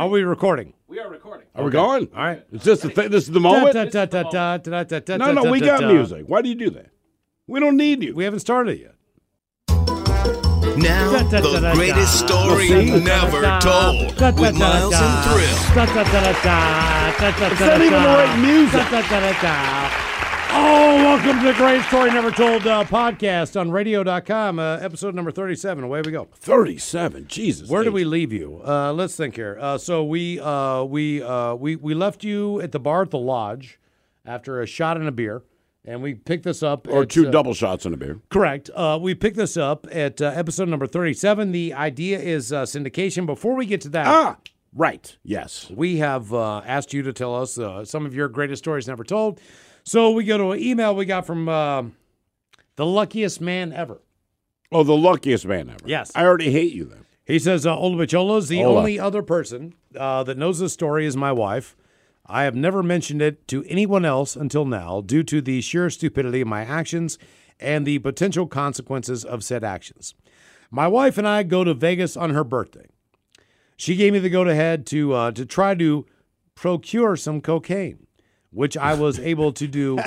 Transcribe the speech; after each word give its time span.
Are 0.00 0.08
we 0.08 0.22
recording? 0.22 0.72
We 0.88 0.98
are 0.98 1.10
recording. 1.10 1.46
Are 1.54 1.62
we 1.62 1.70
going? 1.70 2.08
All 2.16 2.22
right. 2.22 2.42
Is 2.50 2.62
this 2.62 2.80
the 2.80 2.88
thing? 2.88 3.10
This 3.10 3.24
is 3.24 3.32
the 3.32 3.38
moment? 3.38 3.74
No, 3.74 5.32
no, 5.32 5.50
we 5.50 5.60
got 5.60 5.82
music. 5.92 6.24
Why 6.26 6.40
do 6.40 6.48
you 6.48 6.54
do 6.54 6.70
that? 6.70 6.86
We 7.46 7.60
don't 7.60 7.76
need 7.76 8.02
you. 8.02 8.14
We 8.14 8.24
haven't 8.24 8.40
started 8.40 8.80
yet. 8.80 8.94
Now, 10.78 11.10
the 11.28 11.72
greatest 11.74 12.18
story 12.18 12.70
never 13.02 13.42
told 13.60 14.18
with 14.40 14.58
Miles 14.58 14.94
and 14.94 15.24
Thrill. 15.26 15.58
It's 17.52 17.60
not 17.60 17.82
even 17.82 18.02
the 18.02 18.08
right 18.08 18.38
music. 18.40 18.86
Oh, 20.52 20.94
welcome 20.96 21.38
to 21.40 21.46
the 21.46 21.54
Greatest 21.54 21.88
Story 21.88 22.10
Never 22.10 22.30
Told 22.32 22.66
uh, 22.66 22.82
podcast 22.84 23.58
on 23.58 23.70
radio.com, 23.70 24.58
uh, 24.58 24.78
episode 24.78 25.14
number 25.14 25.30
37. 25.30 25.84
Away 25.84 26.02
we 26.04 26.10
go. 26.10 26.28
37. 26.34 27.26
Jesus. 27.28 27.68
Where 27.68 27.84
H. 27.84 27.90
we 27.90 28.04
leave 28.04 28.32
you? 28.32 28.60
Uh, 28.66 28.92
let's 28.92 29.14
think 29.16 29.36
here. 29.36 29.56
Uh, 29.60 29.78
so 29.78 30.02
we 30.04 30.40
uh, 30.40 30.82
we 30.84 31.22
uh, 31.22 31.54
we 31.54 31.76
we 31.76 31.94
left 31.94 32.24
you 32.24 32.60
at 32.60 32.72
the 32.72 32.80
bar 32.80 33.02
at 33.02 33.10
the 33.10 33.18
lodge 33.18 33.78
after 34.26 34.60
a 34.60 34.66
shot 34.66 34.96
and 34.96 35.06
a 35.06 35.12
beer, 35.12 35.42
and 35.84 36.02
we 36.02 36.14
picked 36.14 36.42
this 36.44 36.62
up. 36.64 36.88
Or 36.88 37.02
at, 37.02 37.10
two 37.10 37.28
uh, 37.28 37.30
double 37.30 37.54
shots 37.54 37.86
in 37.86 37.94
a 37.94 37.96
beer. 37.96 38.18
Correct. 38.28 38.70
Uh, 38.74 38.98
we 39.00 39.14
picked 39.14 39.36
this 39.36 39.56
up 39.56 39.86
at 39.92 40.20
uh, 40.20 40.32
episode 40.34 40.68
number 40.68 40.86
37. 40.88 41.52
The 41.52 41.74
idea 41.74 42.18
is 42.18 42.52
uh, 42.52 42.64
syndication. 42.64 43.24
Before 43.24 43.54
we 43.54 43.66
get 43.66 43.80
to 43.82 43.88
that, 43.90 44.06
Ah, 44.08 44.36
right. 44.74 45.16
Yes. 45.22 45.70
we 45.70 45.98
have 45.98 46.34
uh, 46.34 46.62
asked 46.66 46.92
you 46.92 47.02
to 47.02 47.12
tell 47.12 47.36
us 47.36 47.56
uh, 47.56 47.84
some 47.84 48.04
of 48.04 48.14
your 48.14 48.28
greatest 48.28 48.64
stories 48.64 48.88
never 48.88 49.04
told. 49.04 49.40
So 49.84 50.10
we 50.10 50.24
go 50.24 50.38
to 50.38 50.52
an 50.52 50.60
email 50.60 50.94
we 50.94 51.04
got 51.04 51.26
from 51.26 51.48
uh, 51.48 51.84
the 52.76 52.86
luckiest 52.86 53.40
man 53.40 53.72
ever. 53.72 54.00
Oh, 54.72 54.82
the 54.84 54.96
luckiest 54.96 55.46
man 55.46 55.68
ever. 55.68 55.80
Yes. 55.84 56.12
I 56.14 56.24
already 56.24 56.50
hate 56.50 56.72
you 56.72 56.84
then. 56.84 57.04
He 57.24 57.38
says, 57.38 57.66
uh, 57.66 57.76
Ola 57.76 58.04
Bicholas, 58.04 58.48
the 58.48 58.64
Ola. 58.64 58.78
only 58.80 58.98
other 58.98 59.22
person 59.22 59.74
uh, 59.96 60.22
that 60.24 60.38
knows 60.38 60.58
this 60.58 60.72
story 60.72 61.06
is 61.06 61.16
my 61.16 61.32
wife. 61.32 61.76
I 62.26 62.44
have 62.44 62.54
never 62.54 62.82
mentioned 62.82 63.22
it 63.22 63.46
to 63.48 63.64
anyone 63.64 64.04
else 64.04 64.36
until 64.36 64.64
now 64.64 65.00
due 65.00 65.22
to 65.24 65.40
the 65.40 65.60
sheer 65.60 65.90
stupidity 65.90 66.40
of 66.40 66.48
my 66.48 66.64
actions 66.64 67.18
and 67.58 67.86
the 67.86 67.98
potential 67.98 68.46
consequences 68.46 69.24
of 69.24 69.44
said 69.44 69.64
actions. 69.64 70.14
My 70.70 70.86
wife 70.86 71.18
and 71.18 71.26
I 71.26 71.42
go 71.42 71.64
to 71.64 71.74
Vegas 71.74 72.16
on 72.16 72.30
her 72.30 72.44
birthday. 72.44 72.86
She 73.76 73.96
gave 73.96 74.12
me 74.12 74.18
the 74.18 74.30
go 74.30 74.42
ahead 74.42 74.86
to 74.86 75.12
uh, 75.12 75.30
to 75.32 75.44
try 75.44 75.74
to 75.74 76.06
procure 76.54 77.16
some 77.16 77.40
cocaine, 77.40 78.06
which 78.50 78.76
I 78.76 78.94
was 78.94 79.18
able 79.18 79.52
to 79.52 79.66
do 79.66 79.98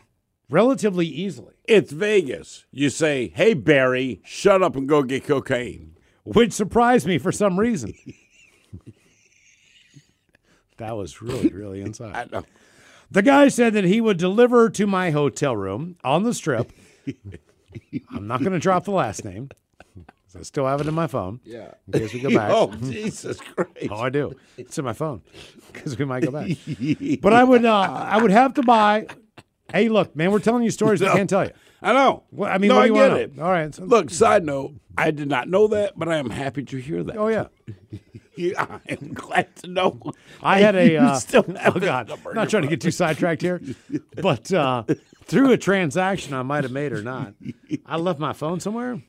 relatively 0.50 1.06
easily, 1.06 1.54
It's 1.64 1.92
Vegas. 1.92 2.64
You 2.70 2.90
say, 2.90 3.32
hey, 3.34 3.54
Barry, 3.54 4.20
shut 4.24 4.62
up 4.62 4.76
and 4.76 4.88
go 4.88 5.02
get 5.02 5.24
cocaine. 5.24 5.96
which 6.24 6.52
surprised 6.52 7.06
me 7.06 7.18
for 7.18 7.32
some 7.32 7.58
reason. 7.58 7.94
that 10.78 10.96
was 10.96 11.20
really, 11.22 11.48
really 11.48 11.80
inside. 11.80 12.30
The 13.10 13.20
guy 13.20 13.48
said 13.48 13.74
that 13.74 13.84
he 13.84 14.00
would 14.00 14.16
deliver 14.16 14.70
to 14.70 14.86
my 14.86 15.10
hotel 15.10 15.54
room 15.54 15.96
on 16.02 16.22
the 16.22 16.32
strip. 16.32 16.72
I'm 18.10 18.26
not 18.26 18.40
going 18.40 18.52
to 18.52 18.58
drop 18.58 18.84
the 18.84 18.90
last 18.90 19.22
name. 19.22 19.50
I 20.42 20.44
still 20.44 20.66
have 20.66 20.80
it 20.80 20.88
in 20.88 20.94
my 20.94 21.06
phone. 21.06 21.38
Yeah. 21.44 21.70
In 21.86 22.00
case 22.00 22.12
we 22.12 22.18
go 22.18 22.30
back. 22.34 22.50
Oh, 22.52 22.72
Jesus 22.82 23.38
Christ. 23.40 23.70
Oh, 23.88 23.94
I 23.96 24.10
do. 24.10 24.34
It's 24.56 24.76
in 24.76 24.84
my 24.84 24.92
phone 24.92 25.22
because 25.72 25.96
we 25.96 26.04
might 26.04 26.24
go 26.24 26.32
back. 26.32 26.48
But 27.20 27.32
I 27.32 27.44
would, 27.44 27.64
uh, 27.64 27.72
I 27.80 28.20
would 28.20 28.32
have 28.32 28.54
to 28.54 28.62
buy. 28.64 29.06
Hey, 29.72 29.88
look, 29.88 30.16
man, 30.16 30.32
we're 30.32 30.40
telling 30.40 30.64
you 30.64 30.72
stories 30.72 31.00
I 31.00 31.12
can't 31.14 31.30
tell 31.30 31.44
you. 31.44 31.52
I 31.80 31.92
know. 31.92 32.24
Well, 32.32 32.52
I 32.52 32.58
mean, 32.58 32.70
no, 32.70 32.74
what 32.74 32.82
I 32.82 32.86
do 32.88 32.92
you 32.94 32.98
get 33.00 33.10
want 33.10 33.20
it. 33.22 33.38
All 33.40 33.50
right. 33.52 33.72
So, 33.72 33.84
Look, 33.84 34.10
side 34.10 34.44
note, 34.44 34.72
I 34.98 35.12
did 35.12 35.28
not 35.28 35.48
know 35.48 35.68
that, 35.68 35.96
but 35.96 36.08
I 36.08 36.16
am 36.16 36.30
happy 36.30 36.64
to 36.64 36.76
hear 36.76 37.04
that. 37.04 37.16
oh 37.16 37.28
yeah, 37.28 37.46
I 38.58 38.80
am 38.88 39.14
glad 39.14 39.54
to 39.56 39.68
know. 39.68 40.00
I 40.42 40.58
had 40.58 40.74
a. 40.74 40.96
Uh, 40.96 41.14
still 41.18 41.44
oh 41.64 41.78
God, 41.78 42.10
I'm 42.10 42.34
not 42.34 42.50
trying 42.50 42.64
to 42.64 42.68
get 42.68 42.80
too 42.80 42.90
sidetracked 42.90 43.42
here, 43.42 43.60
but 44.20 44.52
uh, 44.52 44.82
through 45.24 45.52
a 45.52 45.56
transaction 45.56 46.34
I 46.34 46.42
might 46.42 46.64
have 46.64 46.72
made 46.72 46.92
or 46.92 47.02
not, 47.02 47.34
I 47.86 47.96
left 47.96 48.18
my 48.18 48.32
phone 48.32 48.58
somewhere. 48.60 49.00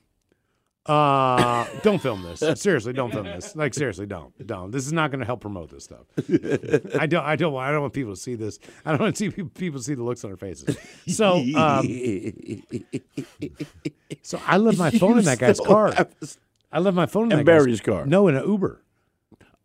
Uh, 0.86 1.66
don't 1.82 2.02
film 2.02 2.24
this. 2.24 2.44
Seriously, 2.62 2.92
don't 2.92 3.12
film 3.12 3.26
this. 3.26 3.56
Like 3.56 3.74
seriously, 3.74 4.06
don't, 4.06 4.34
don't. 4.46 4.70
This 4.72 4.86
is 4.86 4.92
not 4.92 5.12
going 5.12 5.22
to 5.22 5.26
help 5.26 5.40
promote 5.40 5.70
this 5.72 5.86
stuff. 5.86 6.06
I 7.00 7.06
don't, 7.08 7.24
I 7.26 7.36
don't, 7.38 7.54
want- 7.54 7.68
I 7.70 7.72
don't 7.72 7.82
want 7.82 7.94
people 7.94 8.14
to 8.14 8.20
see 8.20 8.36
this. 8.36 8.60
I 8.86 8.92
don't 8.92 9.00
want 9.00 9.16
to 9.16 9.32
see 9.32 9.44
people 9.46 9.82
see 9.82 9.94
the 9.94 10.04
looks 10.04 10.24
on 10.26 10.32
their 10.32 10.38
faces. 10.38 10.76
So, 11.08 11.38
um, 11.56 11.88
so 14.22 14.42
I 14.46 14.58
left 14.58 14.78
my 14.78 14.92
phone 14.92 15.18
in 15.20 15.26
that 15.26 15.40
guy's 15.40 15.60
car. 15.66 15.94
I 16.72 16.80
left 16.80 16.96
my 16.96 17.06
phone 17.06 17.26
in, 17.32 17.38
guy's- 17.38 17.46
Barry's 17.46 17.82
car. 17.82 18.06
No, 18.06 18.28
in 18.28 18.36
an 18.36 18.46
Uber. 18.48 18.82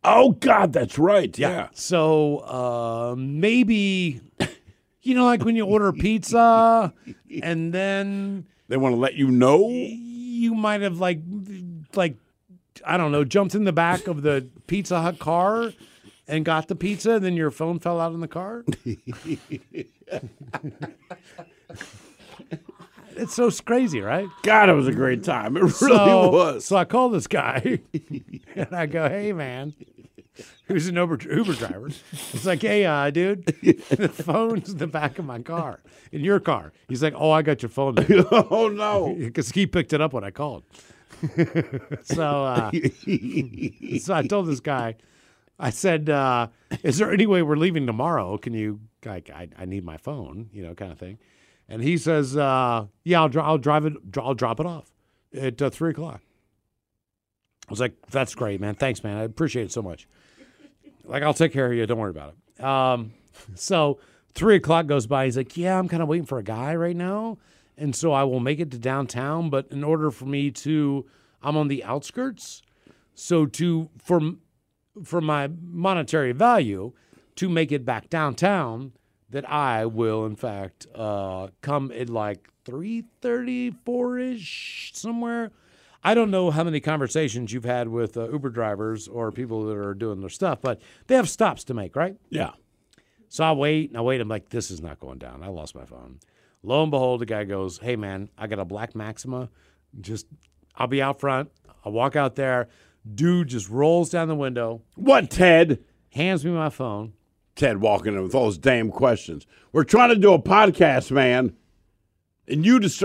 Oh, 0.04 0.30
God, 0.32 0.72
that's 0.72 0.98
right. 0.98 1.36
Yeah. 1.36 1.68
So 1.74 2.38
uh, 2.38 3.16
maybe, 3.18 4.20
you 5.02 5.14
know, 5.16 5.24
like 5.24 5.44
when 5.44 5.56
you 5.56 5.66
order 5.66 5.92
pizza 5.92 6.92
and 7.42 7.72
then 7.74 8.46
They 8.68 8.76
want 8.76 8.94
to 8.94 8.98
let 9.00 9.14
you 9.14 9.28
know. 9.30 9.68
You 10.38 10.54
might 10.54 10.80
have 10.82 10.98
like, 10.98 11.20
like, 11.94 12.16
I 12.86 12.96
don't 12.96 13.12
know, 13.12 13.24
jumped 13.24 13.54
in 13.54 13.64
the 13.64 13.72
back 13.72 14.06
of 14.06 14.22
the 14.22 14.46
Pizza 14.66 15.00
Hut 15.00 15.18
car 15.18 15.72
and 16.26 16.44
got 16.44 16.68
the 16.68 16.76
pizza, 16.76 17.12
and 17.12 17.24
then 17.24 17.34
your 17.34 17.50
phone 17.50 17.78
fell 17.78 18.00
out 18.00 18.12
in 18.12 18.20
the 18.20 18.28
car. 18.28 18.64
it's 23.16 23.34
so 23.34 23.50
crazy, 23.64 24.00
right? 24.00 24.28
God, 24.42 24.68
it 24.68 24.74
was 24.74 24.86
a 24.86 24.92
great 24.92 25.24
time. 25.24 25.56
It 25.56 25.62
really 25.62 25.72
so, 25.72 26.30
was. 26.30 26.64
So 26.66 26.76
I 26.76 26.84
call 26.84 27.08
this 27.08 27.26
guy 27.26 27.80
and 28.54 28.72
I 28.72 28.86
go, 28.86 29.08
"Hey, 29.08 29.32
man." 29.32 29.74
Who's 30.74 30.86
an 30.86 30.96
Uber, 30.96 31.18
Uber 31.34 31.54
driver? 31.54 31.86
It's 31.86 32.44
like, 32.44 32.60
hey, 32.60 32.84
uh, 32.84 33.08
dude, 33.08 33.46
the 33.62 34.08
phone's 34.08 34.68
in 34.70 34.76
the 34.76 34.86
back 34.86 35.18
of 35.18 35.24
my 35.24 35.38
car, 35.38 35.80
in 36.12 36.22
your 36.22 36.40
car. 36.40 36.72
He's 36.88 37.02
like, 37.02 37.14
oh, 37.16 37.30
I 37.30 37.40
got 37.40 37.62
your 37.62 37.70
phone. 37.70 37.96
oh, 38.30 38.68
no. 38.68 39.14
Because 39.18 39.50
he 39.50 39.66
picked 39.66 39.94
it 39.94 40.02
up 40.02 40.12
when 40.12 40.24
I 40.24 40.30
called. 40.30 40.64
so, 42.02 42.44
uh, 42.44 42.70
so 43.98 44.14
I 44.14 44.26
told 44.28 44.46
this 44.46 44.60
guy, 44.60 44.96
I 45.58 45.70
said, 45.70 46.10
uh, 46.10 46.48
is 46.82 46.98
there 46.98 47.14
any 47.14 47.26
way 47.26 47.40
we're 47.42 47.56
leaving 47.56 47.86
tomorrow? 47.86 48.36
Can 48.36 48.52
you, 48.52 48.80
like, 49.06 49.30
I, 49.30 49.48
I 49.58 49.64
need 49.64 49.86
my 49.86 49.96
phone, 49.96 50.50
you 50.52 50.62
know, 50.62 50.74
kind 50.74 50.92
of 50.92 50.98
thing. 50.98 51.18
And 51.66 51.82
he 51.82 51.96
says, 51.96 52.36
uh, 52.36 52.86
yeah, 53.04 53.22
I'll, 53.22 53.30
dri- 53.30 53.42
I'll 53.42 53.58
drive 53.58 53.86
it, 53.86 53.94
I'll 54.18 54.34
drop 54.34 54.60
it 54.60 54.66
off 54.66 54.92
at 55.34 55.62
uh, 55.62 55.70
three 55.70 55.92
o'clock. 55.92 56.20
I 57.66 57.70
was 57.70 57.80
like, 57.80 57.94
that's 58.10 58.34
great, 58.34 58.60
man. 58.60 58.74
Thanks, 58.74 59.02
man. 59.02 59.16
I 59.16 59.22
appreciate 59.24 59.64
it 59.64 59.72
so 59.72 59.82
much. 59.82 60.06
Like, 61.08 61.22
I'll 61.22 61.34
take 61.34 61.52
care 61.52 61.66
of 61.66 61.72
you. 61.72 61.86
Don't 61.86 61.98
worry 61.98 62.10
about 62.10 62.34
it. 62.34 62.64
Um, 62.64 63.12
so 63.54 63.98
three 64.34 64.56
o'clock 64.56 64.86
goes 64.86 65.06
by. 65.06 65.24
He's 65.24 65.36
like, 65.36 65.56
yeah, 65.56 65.78
I'm 65.78 65.88
kind 65.88 66.02
of 66.02 66.08
waiting 66.08 66.26
for 66.26 66.38
a 66.38 66.42
guy 66.42 66.74
right 66.76 66.96
now. 66.96 67.38
And 67.76 67.94
so 67.94 68.12
I 68.12 68.24
will 68.24 68.40
make 68.40 68.60
it 68.60 68.70
to 68.72 68.78
downtown. 68.78 69.50
But 69.50 69.68
in 69.70 69.82
order 69.82 70.10
for 70.10 70.26
me 70.26 70.50
to, 70.50 71.06
I'm 71.42 71.56
on 71.56 71.68
the 71.68 71.82
outskirts. 71.84 72.62
So 73.14 73.46
to, 73.46 73.88
for, 73.98 74.20
for 75.02 75.20
my 75.20 75.48
monetary 75.60 76.32
value, 76.32 76.92
to 77.36 77.48
make 77.48 77.72
it 77.72 77.84
back 77.84 78.10
downtown, 78.10 78.92
that 79.30 79.48
I 79.50 79.86
will, 79.86 80.26
in 80.26 80.36
fact, 80.36 80.86
uh, 80.94 81.48
come 81.60 81.92
at 81.92 82.10
like 82.10 82.48
3.34 82.64 84.34
ish 84.34 84.90
somewhere. 84.94 85.52
I 86.02 86.14
don't 86.14 86.30
know 86.30 86.50
how 86.50 86.64
many 86.64 86.80
conversations 86.80 87.52
you've 87.52 87.64
had 87.64 87.88
with 87.88 88.16
uh, 88.16 88.30
Uber 88.30 88.50
drivers 88.50 89.08
or 89.08 89.32
people 89.32 89.66
that 89.66 89.76
are 89.76 89.94
doing 89.94 90.20
their 90.20 90.28
stuff, 90.28 90.60
but 90.60 90.80
they 91.08 91.16
have 91.16 91.28
stops 91.28 91.64
to 91.64 91.74
make, 91.74 91.96
right? 91.96 92.16
Yeah. 92.30 92.52
So 93.28 93.44
I 93.44 93.52
wait 93.52 93.90
and 93.90 93.98
I 93.98 94.00
wait. 94.00 94.20
I'm 94.20 94.28
like, 94.28 94.48
this 94.50 94.70
is 94.70 94.80
not 94.80 95.00
going 95.00 95.18
down. 95.18 95.42
I 95.42 95.48
lost 95.48 95.74
my 95.74 95.84
phone. 95.84 96.20
Lo 96.62 96.82
and 96.82 96.90
behold, 96.90 97.20
the 97.20 97.26
guy 97.26 97.44
goes, 97.44 97.78
Hey 97.78 97.96
man, 97.96 98.28
I 98.38 98.46
got 98.46 98.58
a 98.58 98.64
black 98.64 98.94
Maxima. 98.94 99.48
Just 100.00 100.26
I'll 100.76 100.86
be 100.86 101.02
out 101.02 101.20
front. 101.20 101.50
I 101.84 101.88
walk 101.88 102.16
out 102.16 102.36
there. 102.36 102.68
Dude 103.14 103.48
just 103.48 103.68
rolls 103.68 104.10
down 104.10 104.28
the 104.28 104.34
window, 104.34 104.82
What, 104.94 105.30
Ted? 105.30 105.82
hands 106.10 106.44
me 106.44 106.50
my 106.50 106.70
phone. 106.70 107.12
Ted 107.54 107.80
walking 107.80 108.14
in 108.14 108.22
with 108.22 108.34
all 108.34 108.44
those 108.44 108.58
damn 108.58 108.90
questions. 108.90 109.46
We're 109.72 109.84
trying 109.84 110.10
to 110.10 110.16
do 110.16 110.32
a 110.32 110.38
podcast, 110.40 111.10
man. 111.10 111.54
And 112.50 112.64
you 112.64 112.80
just, 112.80 113.02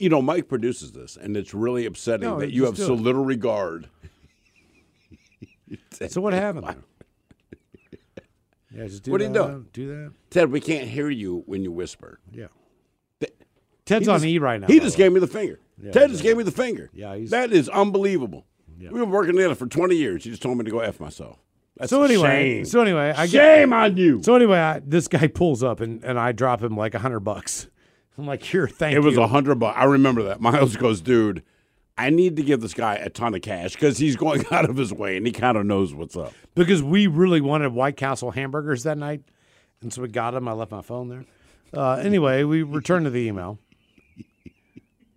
you 0.00 0.08
know, 0.08 0.22
Mike 0.22 0.48
produces 0.48 0.92
this, 0.92 1.16
and 1.16 1.36
it's 1.36 1.52
really 1.52 1.84
upsetting 1.86 2.28
No, 2.28 2.40
that 2.40 2.52
you 2.52 2.64
have 2.64 2.78
so 2.78 2.94
it. 2.94 3.00
little 3.00 3.24
regard. 3.24 3.88
So 6.08 6.20
what 6.20 6.32
happened? 6.32 6.66
Yeah, 8.74 8.86
just 8.88 9.04
do 9.04 9.10
What 9.10 9.22
are 9.22 9.24
you 9.24 9.32
that, 9.32 9.46
doing? 9.48 9.66
Do 9.72 9.86
that. 9.88 10.12
Ted, 10.28 10.50
we 10.52 10.60
can't 10.60 10.86
hear 10.86 11.08
you 11.08 11.42
when 11.46 11.62
you 11.62 11.72
whisper. 11.72 12.20
Yeah. 12.30 12.48
Ted's 13.86 14.06
on 14.06 14.16
just- 14.16 14.26
E 14.26 14.38
right 14.38 14.60
now. 14.60 14.66
He 14.66 14.80
just 14.80 14.98
way. 14.98 15.04
gave 15.04 15.12
me 15.12 15.20
the 15.20 15.26
finger. 15.26 15.60
Ted 15.92 16.10
just 16.10 16.22
gave 16.22 16.36
me 16.36 16.42
the 16.42 16.50
finger. 16.50 16.90
Yeah, 16.92 17.14
he's- 17.16 17.30
that 17.30 17.52
is 17.52 17.70
unbelievable. 17.70 18.44
We've 18.78 18.90
been 18.92 19.10
working 19.10 19.34
together 19.34 19.54
for 19.54 19.66
20 19.66 19.96
years. 19.96 20.24
He 20.24 20.30
just 20.30 20.42
told 20.42 20.58
me 20.58 20.64
to 20.64 20.70
go 20.70 20.80
F 20.80 21.00
myself. 21.00 21.38
That's 21.78 21.88
So 21.88 22.02
anyway, 22.02 22.56
shame. 22.56 22.64
so 22.66 22.82
anyway, 22.82 23.14
I 23.16 23.26
get, 23.26 23.30
shame 23.30 23.72
on 23.72 23.96
you. 23.96 24.22
so 24.22 24.34
anyway, 24.34 24.58
I, 24.58 24.80
this 24.84 25.08
guy 25.08 25.26
pulls 25.28 25.62
up 25.62 25.80
and, 25.80 26.04
and 26.04 26.18
I 26.18 26.32
drop 26.32 26.62
him 26.62 26.76
like 26.76 26.94
a 26.94 26.98
hundred 26.98 27.20
bucks. 27.20 27.68
I'm 28.18 28.26
like, 28.26 28.42
here, 28.42 28.66
thank 28.66 28.94
you. 28.94 29.00
it 29.00 29.04
was 29.04 29.16
a 29.16 29.26
hundred 29.28 29.56
bucks. 29.58 29.76
I 29.78 29.84
remember 29.84 30.22
that. 30.24 30.40
Miles 30.40 30.76
goes, 30.76 31.00
dude, 31.00 31.42
I 31.98 32.10
need 32.10 32.36
to 32.36 32.42
give 32.42 32.60
this 32.60 32.74
guy 32.74 32.94
a 32.94 33.10
ton 33.10 33.34
of 33.34 33.42
cash 33.42 33.74
because 33.74 33.98
he's 33.98 34.16
going 34.16 34.44
out 34.50 34.68
of 34.68 34.76
his 34.76 34.92
way 34.92 35.16
and 35.16 35.26
he 35.26 35.32
kind 35.32 35.56
of 35.56 35.66
knows 35.66 35.94
what's 35.94 36.16
up. 36.16 36.32
Because 36.54 36.82
we 36.82 37.06
really 37.06 37.40
wanted 37.40 37.72
White 37.72 37.96
Castle 37.96 38.30
hamburgers 38.30 38.82
that 38.84 38.98
night, 38.98 39.22
and 39.82 39.92
so 39.92 40.02
we 40.02 40.08
got 40.08 40.32
them. 40.32 40.48
I 40.48 40.52
left 40.52 40.70
my 40.70 40.82
phone 40.82 41.08
there. 41.08 41.24
Uh, 41.74 41.96
anyway, 41.96 42.44
we 42.44 42.62
returned 42.62 43.04
to 43.04 43.10
the 43.10 43.26
email. 43.26 43.58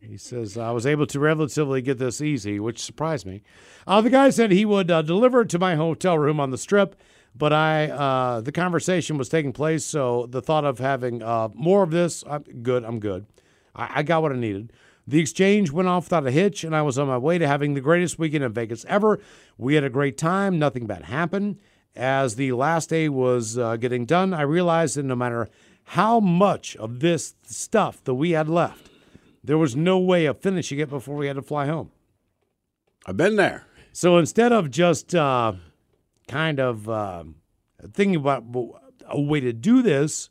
He 0.01 0.18
says, 0.18 0.57
I 0.57 0.72
was 0.72 0.88
able 0.88 1.06
to 1.06 1.19
relatively 1.19 1.84
get 1.84 2.00
this 2.00 2.19
easy, 2.19 2.60
which 2.60 2.81
surprised 2.81 3.28
me. 3.28 3.44
Uh, 3.86 4.01
the 4.01 4.10
guy 4.10 4.31
said 4.31 4.51
he 4.51 4.66
would 4.66 4.90
uh, 4.90 5.04
deliver 5.04 5.42
it 5.42 5.50
to 5.50 5.60
my 5.60 5.75
hotel 5.75 6.18
room 6.18 6.40
on 6.40 6.50
the 6.50 6.57
strip, 6.57 6.96
but 7.39 7.53
I 7.53 7.89
uh, 7.89 8.41
the 8.41 8.51
conversation 8.51 9.18
was 9.18 9.30
taking 9.30 9.53
place, 9.53 9.86
so 9.86 10.27
the 10.30 10.41
thought 10.41 10.65
of 10.65 10.77
having 10.77 11.24
uh, 11.24 11.47
more 11.56 11.81
of 11.81 11.89
this, 11.89 12.24
I'm 12.30 12.44
good, 12.44 12.83
I'm 12.83 13.00
good. 13.00 13.25
I, 13.74 13.89
I 13.95 14.03
got 14.03 14.21
what 14.21 14.33
I 14.33 14.36
needed. 14.36 14.74
The 15.07 15.19
exchange 15.19 15.71
went 15.71 15.88
off 15.88 16.06
without 16.06 16.27
a 16.27 16.31
hitch, 16.31 16.63
and 16.63 16.75
I 16.75 16.83
was 16.83 17.00
on 17.00 17.07
my 17.07 17.18
way 17.18 17.38
to 17.39 17.47
having 17.47 17.74
the 17.74 17.81
greatest 17.81 18.19
weekend 18.19 18.44
in 18.44 18.51
Vegas 18.53 18.86
ever. 18.86 19.19
We 19.57 19.74
had 19.74 19.83
a 19.83 19.89
great 19.89 20.18
time, 20.18 20.59
nothing 20.59 20.86
bad 20.86 21.06
happened. 21.06 21.59
As 21.95 22.36
the 22.36 22.51
last 22.51 22.89
day 22.89 23.09
was 23.09 23.57
uh, 23.57 23.77
getting 23.77 24.06
done, 24.06 24.33
I 24.33 24.41
realized 24.41 24.97
that 24.97 25.03
no 25.03 25.15
matter 25.15 25.50
how 25.86 26.19
much 26.19 26.75
of 26.75 27.00
this 27.00 27.36
stuff 27.44 28.03
that 28.03 28.13
we 28.13 28.31
had 28.31 28.47
left, 28.50 28.91
there 29.44 29.57
was 29.57 29.75
no 29.75 29.97
way 29.97 30.25
of 30.25 30.41
finishing 30.41 30.77
it 30.77 30.89
before 30.89 31.15
we 31.15 31.27
had 31.27 31.38
to 31.38 31.41
fly 31.41 31.68
home. 31.68 31.89
I've 33.06 33.18
been 33.18 33.38
there. 33.38 33.65
So 33.94 34.18
instead 34.18 34.51
of 34.51 34.69
just 34.69 35.15
uh, 35.15 35.53
kind 36.29 36.59
of 36.59 36.87
uh, 36.87 37.23
thinking 37.91 38.15
about 38.15 38.45
a 39.07 39.19
way 39.19 39.39
to 39.41 39.51
do 39.51 39.81
this, 39.81 40.29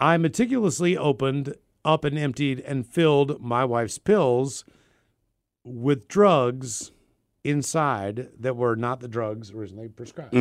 I 0.00 0.16
meticulously 0.16 0.96
opened 0.96 1.54
up 1.84 2.04
and 2.04 2.18
emptied 2.18 2.60
and 2.60 2.86
filled 2.86 3.40
my 3.40 3.64
wife's 3.64 3.98
pills 3.98 4.64
with 5.64 6.08
drugs 6.08 6.90
inside 7.44 8.28
that 8.38 8.56
were 8.56 8.76
not 8.76 9.00
the 9.00 9.08
drugs 9.08 9.52
originally 9.52 9.88
prescribed. 9.88 10.32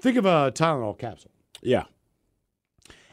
Think 0.00 0.16
of 0.16 0.26
a 0.26 0.52
Tylenol 0.52 0.98
capsule. 0.98 1.30
Yeah. 1.62 1.84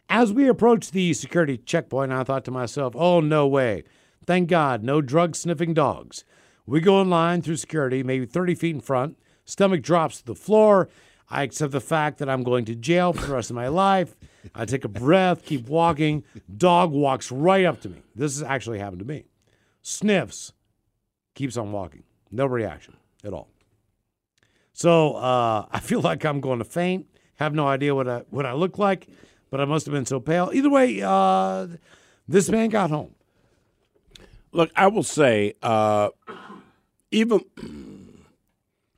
As 0.09 0.31
we 0.31 0.47
approached 0.47 0.91
the 0.91 1.13
security 1.13 1.57
checkpoint, 1.57 2.11
I 2.11 2.23
thought 2.23 2.45
to 2.45 2.51
myself, 2.51 2.93
oh, 2.95 3.21
no 3.21 3.47
way. 3.47 3.83
Thank 4.25 4.49
God, 4.49 4.83
no 4.83 5.01
drug 5.01 5.35
sniffing 5.35 5.73
dogs. 5.73 6.23
We 6.67 6.79
go 6.79 7.01
in 7.01 7.09
line 7.09 7.41
through 7.41 7.57
security, 7.57 8.03
maybe 8.03 8.25
30 8.25 8.55
feet 8.55 8.75
in 8.75 8.81
front. 8.81 9.17
Stomach 9.45 9.81
drops 9.81 10.19
to 10.19 10.25
the 10.25 10.35
floor. 10.35 10.89
I 11.29 11.43
accept 11.43 11.71
the 11.71 11.81
fact 11.81 12.19
that 12.19 12.29
I'm 12.29 12.43
going 12.43 12.65
to 12.65 12.75
jail 12.75 13.13
for 13.13 13.25
the 13.25 13.33
rest 13.33 13.49
of 13.49 13.55
my 13.55 13.67
life. 13.67 14.15
I 14.53 14.65
take 14.65 14.83
a 14.83 14.89
breath, 14.89 15.43
keep 15.45 15.67
walking. 15.67 16.23
Dog 16.55 16.91
walks 16.91 17.31
right 17.31 17.65
up 17.65 17.81
to 17.81 17.89
me. 17.89 18.01
This 18.15 18.37
has 18.37 18.43
actually 18.43 18.79
happened 18.79 18.99
to 18.99 19.05
me. 19.05 19.25
Sniffs, 19.81 20.53
keeps 21.33 21.57
on 21.57 21.71
walking. 21.71 22.03
No 22.31 22.45
reaction 22.45 22.95
at 23.23 23.33
all. 23.33 23.49
So 24.73 25.15
uh, 25.15 25.65
I 25.71 25.79
feel 25.79 26.01
like 26.01 26.25
I'm 26.25 26.41
going 26.41 26.59
to 26.59 26.65
faint. 26.65 27.07
Have 27.35 27.53
no 27.53 27.67
idea 27.67 27.93
what 27.93 28.07
I 28.07 28.23
what 28.29 28.45
I 28.45 28.53
look 28.53 28.77
like, 28.77 29.07
but 29.49 29.59
I 29.59 29.65
must 29.65 29.85
have 29.85 29.93
been 29.93 30.05
so 30.05 30.19
pale. 30.19 30.51
Either 30.53 30.69
way, 30.69 31.01
uh, 31.01 31.67
this 32.27 32.49
man 32.49 32.69
got 32.69 32.89
home. 32.89 33.13
Look, 34.51 34.71
I 34.75 34.87
will 34.87 35.03
say, 35.03 35.53
uh, 35.61 36.09
even 37.11 37.41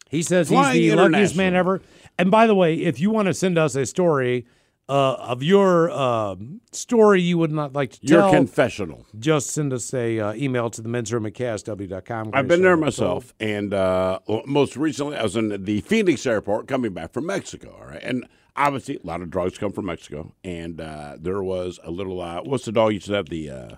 He 0.10 0.22
says 0.22 0.50
he's 0.50 0.92
the 0.92 0.96
luckiest 0.96 1.36
man 1.36 1.56
ever. 1.56 1.82
And 2.18 2.32
by 2.32 2.48
the 2.48 2.56
way, 2.56 2.76
if 2.76 3.00
you 3.00 3.12
want 3.12 3.28
to 3.28 3.34
send 3.34 3.58
us 3.58 3.76
a 3.76 3.86
story 3.86 4.46
uh, 4.90 5.14
of 5.16 5.44
your 5.44 5.92
um 5.92 6.62
story 6.72 7.22
you 7.22 7.38
would 7.38 7.52
not 7.52 7.74
like 7.74 7.92
to 7.92 8.00
your 8.04 8.22
tell, 8.22 8.30
your 8.30 8.40
confessional. 8.40 9.06
just 9.20 9.50
send 9.50 9.74
us 9.74 9.94
a 9.94 10.20
uh, 10.20 10.34
email 10.34 10.70
to 10.70 10.82
the 10.82 10.88
men's 10.88 11.12
room 11.12 11.26
at 11.26 11.34
kisw.com. 11.34 12.32
I've 12.34 12.48
been 12.48 12.62
there 12.62 12.78
myself, 12.78 13.34
and 13.40 13.74
uh, 13.74 14.20
most 14.46 14.78
recently 14.78 15.18
I 15.18 15.24
was 15.24 15.36
in 15.36 15.64
the 15.66 15.82
Phoenix 15.82 16.26
airport 16.26 16.68
coming 16.68 16.94
back 16.94 17.12
from 17.12 17.26
Mexico. 17.26 17.78
All 17.80 17.88
right, 17.88 18.02
and 18.02 18.26
obviously 18.56 18.96
a 18.96 19.06
lot 19.06 19.22
of 19.22 19.30
drugs 19.30 19.58
come 19.58 19.72
from 19.74 19.86
Mexico, 19.86 20.34
and 20.44 20.80
uh, 20.80 21.18
there 21.20 21.44
was 21.44 21.80
a 21.84 21.92
little 21.92 22.22
uh, 22.22 22.42
what's 22.44 22.66
the 22.66 22.72
dog 22.72 22.94
you 22.94 23.00
should 23.00 23.14
have 23.14 23.28
the 23.30 23.50
uh, 23.50 23.76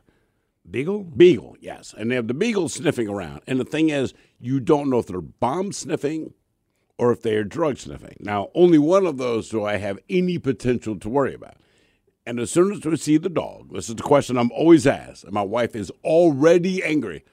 Beagle? 0.71 1.03
beagle, 1.03 1.57
yes, 1.59 1.93
and 1.97 2.11
they 2.11 2.15
have 2.15 2.27
the 2.27 2.33
beagle 2.33 2.69
sniffing 2.69 3.07
around. 3.09 3.41
And 3.47 3.59
the 3.59 3.65
thing 3.65 3.89
is, 3.89 4.13
you 4.39 4.59
don't 4.59 4.89
know 4.89 4.99
if 4.99 5.07
they're 5.07 5.21
bomb 5.21 5.71
sniffing 5.71 6.33
or 6.97 7.11
if 7.11 7.21
they 7.21 7.35
are 7.35 7.43
drug 7.43 7.77
sniffing. 7.77 8.17
Now, 8.19 8.49
only 8.53 8.77
one 8.77 9.05
of 9.05 9.17
those 9.17 9.49
do 9.49 9.63
I 9.63 9.77
have 9.77 9.99
any 10.09 10.37
potential 10.37 10.97
to 10.99 11.09
worry 11.09 11.33
about. 11.33 11.55
And 12.25 12.39
as 12.39 12.51
soon 12.51 12.71
as 12.71 12.85
we 12.85 12.95
see 12.97 13.17
the 13.17 13.29
dog, 13.29 13.73
this 13.73 13.89
is 13.89 13.95
the 13.95 14.03
question 14.03 14.37
I'm 14.37 14.51
always 14.51 14.85
asked, 14.85 15.23
and 15.23 15.33
my 15.33 15.41
wife 15.41 15.75
is 15.75 15.91
already 16.03 16.83
angry. 16.83 17.23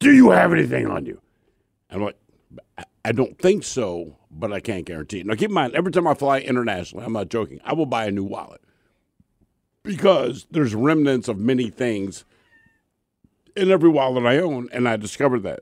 Do 0.00 0.12
you 0.12 0.30
have 0.30 0.52
anything 0.52 0.86
on 0.86 1.06
you? 1.06 1.20
I'm 1.90 2.02
like, 2.02 2.18
"I- 2.76 2.84
I 3.04 3.12
don't 3.12 3.38
think 3.38 3.62
so, 3.64 4.18
but 4.30 4.52
I 4.52 4.60
can't 4.60 4.84
guarantee 4.84 5.20
it. 5.20 5.26
Now, 5.26 5.34
keep 5.34 5.48
in 5.48 5.54
mind, 5.54 5.74
every 5.74 5.92
time 5.92 6.06
I 6.06 6.14
fly 6.14 6.40
internationally, 6.40 7.04
I'm 7.06 7.14
not 7.14 7.30
joking, 7.30 7.60
I 7.64 7.72
will 7.72 7.86
buy 7.86 8.06
a 8.06 8.10
new 8.10 8.24
wallet 8.24 8.60
because 9.82 10.46
there's 10.50 10.74
remnants 10.74 11.28
of 11.28 11.38
many 11.38 11.70
things 11.70 12.24
in 13.56 13.70
every 13.70 13.88
wallet 13.88 14.24
I 14.24 14.38
own, 14.38 14.68
and 14.72 14.88
I 14.88 14.96
discovered 14.96 15.42
that 15.42 15.60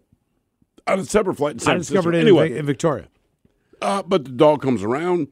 on 0.87 0.99
a 1.01 1.05
separate 1.05 1.37
flight. 1.37 1.55
In 1.55 1.59
San 1.59 1.77
I 1.77 1.79
discovered 1.79 2.15
it 2.15 2.21
anyway. 2.21 2.57
In 2.57 2.67
Victoria. 2.67 3.09
Uh, 3.81 4.03
but 4.03 4.25
the 4.25 4.31
dog 4.31 4.63
comes 4.63 4.83
around. 4.83 5.29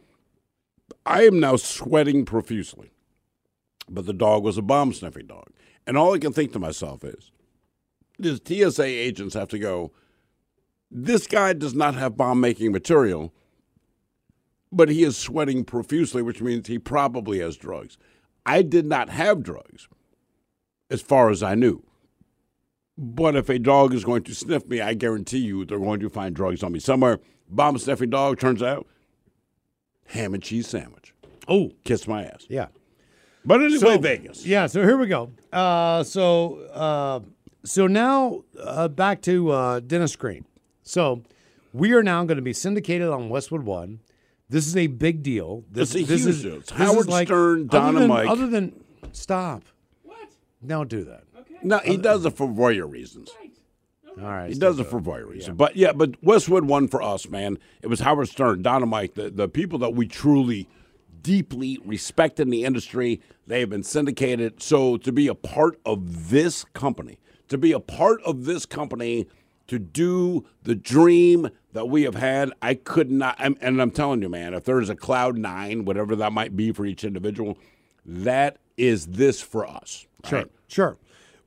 I 1.04 1.24
am 1.24 1.40
now 1.40 1.56
sweating 1.56 2.24
profusely. 2.24 2.92
But 3.88 4.06
the 4.06 4.12
dog 4.12 4.42
was 4.42 4.58
a 4.58 4.62
bomb 4.62 4.92
sniffing 4.92 5.26
dog. 5.26 5.48
And 5.86 5.96
all 5.96 6.14
I 6.14 6.18
can 6.18 6.32
think 6.32 6.52
to 6.52 6.58
myself 6.58 7.04
is, 7.04 7.30
these 8.18 8.40
TSA 8.44 8.84
agents 8.84 9.34
have 9.34 9.48
to 9.48 9.58
go, 9.58 9.92
this 10.90 11.26
guy 11.26 11.52
does 11.52 11.74
not 11.74 11.94
have 11.94 12.16
bomb 12.16 12.40
making 12.40 12.72
material, 12.72 13.32
but 14.72 14.88
he 14.88 15.04
is 15.04 15.16
sweating 15.16 15.64
profusely, 15.64 16.22
which 16.22 16.40
means 16.40 16.66
he 16.66 16.78
probably 16.78 17.38
has 17.38 17.56
drugs. 17.56 17.96
I 18.46 18.62
did 18.62 18.86
not 18.86 19.10
have 19.10 19.42
drugs, 19.42 19.88
as 20.88 21.02
far 21.02 21.28
as 21.30 21.42
I 21.42 21.54
knew. 21.54 21.82
But 22.96 23.36
if 23.36 23.48
a 23.50 23.58
dog 23.58 23.92
is 23.92 24.04
going 24.04 24.22
to 24.22 24.34
sniff 24.34 24.66
me, 24.66 24.80
I 24.80 24.94
guarantee 24.94 25.38
you 25.40 25.64
they're 25.66 25.78
going 25.78 26.00
to 26.00 26.08
find 26.08 26.34
drugs 26.34 26.62
on 26.62 26.72
me 26.72 26.78
somewhere. 26.78 27.18
Bomb 27.50 27.76
sniffing 27.78 28.08
dog 28.10 28.38
turns 28.38 28.62
out 28.62 28.86
ham 30.06 30.32
and 30.32 30.42
cheese 30.42 30.66
sandwich. 30.68 31.12
Oh, 31.48 31.72
Kiss 31.84 32.08
my 32.08 32.24
ass. 32.24 32.46
yeah. 32.48 32.68
But 33.44 33.60
anyway, 33.60 33.78
So- 33.78 33.98
Vegas. 33.98 34.46
Yeah, 34.46 34.66
so 34.66 34.82
here 34.82 34.96
we 34.96 35.06
go. 35.08 35.30
Uh, 35.52 36.02
so 36.04 36.58
uh, 36.72 37.20
so 37.64 37.86
now 37.86 38.42
uh, 38.60 38.88
back 38.88 39.22
to 39.22 39.50
uh, 39.50 39.80
Dennis 39.80 40.16
Green. 40.16 40.44
So 40.82 41.22
we 41.72 41.92
are 41.92 42.02
now 42.02 42.24
going 42.24 42.36
to 42.36 42.42
be 42.42 42.52
syndicated 42.52 43.08
on 43.08 43.28
Westwood 43.28 43.62
One. 43.62 44.00
This 44.48 44.66
is 44.66 44.76
a 44.76 44.86
big 44.86 45.22
deal. 45.22 45.64
This, 45.70 45.94
It's 45.94 46.04
a 46.04 46.06
this 46.12 46.20
huge 46.24 46.34
is, 46.34 46.42
deal. 46.42 46.54
It's 46.56 46.70
this 46.70 46.80
is 46.80 46.86
Howard 46.86 47.08
like- 47.08 47.28
Stern, 47.28 47.68
other 47.72 47.98
than- 47.98 48.08
Mike. 48.08 48.28
Other 48.28 48.46
than 48.46 48.84
stop. 49.12 49.64
What? 50.02 50.28
Don't 50.64 50.88
do 50.88 51.04
that. 51.04 51.24
No, 51.62 51.78
he 51.78 51.96
does 51.96 52.24
it 52.24 52.36
for 52.36 52.46
voyeur 52.46 52.88
reasons. 52.90 53.30
All 54.18 54.24
right. 54.24 54.48
He 54.52 54.58
does 54.58 54.78
it 54.78 54.86
for 54.86 55.00
voyeur 55.00 55.28
reasons. 55.28 55.56
But 55.56 55.76
yeah, 55.76 55.92
but 55.92 56.22
Westwood 56.22 56.64
One 56.64 56.86
for 56.86 57.02
us, 57.02 57.28
man. 57.28 57.58
It 57.82 57.88
was 57.88 58.00
Howard 58.00 58.28
Stern, 58.28 58.62
Dynamite, 58.62 59.14
the, 59.14 59.30
the 59.30 59.48
people 59.48 59.78
that 59.80 59.94
we 59.94 60.06
truly, 60.06 60.68
deeply 61.22 61.78
respect 61.84 62.38
in 62.38 62.50
the 62.50 62.64
industry. 62.64 63.20
They 63.46 63.60
have 63.60 63.70
been 63.70 63.82
syndicated. 63.82 64.62
So 64.62 64.96
to 64.98 65.12
be 65.12 65.26
a 65.28 65.34
part 65.34 65.80
of 65.84 66.30
this 66.30 66.64
company, 66.72 67.18
to 67.48 67.58
be 67.58 67.72
a 67.72 67.80
part 67.80 68.22
of 68.22 68.44
this 68.44 68.64
company, 68.64 69.26
to 69.66 69.78
do 69.78 70.46
the 70.62 70.74
dream 70.76 71.48
that 71.76 71.88
we 71.90 72.02
have 72.04 72.14
had, 72.14 72.52
I 72.62 72.74
could 72.74 73.10
not. 73.10 73.36
And, 73.38 73.56
and 73.60 73.80
I'm 73.80 73.90
telling 73.90 74.22
you, 74.22 74.30
man, 74.30 74.54
if 74.54 74.64
there's 74.64 74.88
a 74.88 74.96
cloud 74.96 75.36
nine, 75.36 75.84
whatever 75.84 76.16
that 76.16 76.32
might 76.32 76.56
be 76.56 76.72
for 76.72 76.86
each 76.86 77.04
individual, 77.04 77.58
that 78.04 78.56
is 78.78 79.06
this 79.08 79.42
for 79.42 79.66
us. 79.66 80.06
Sure. 80.24 80.38
right? 80.40 80.50
Sure. 80.68 80.96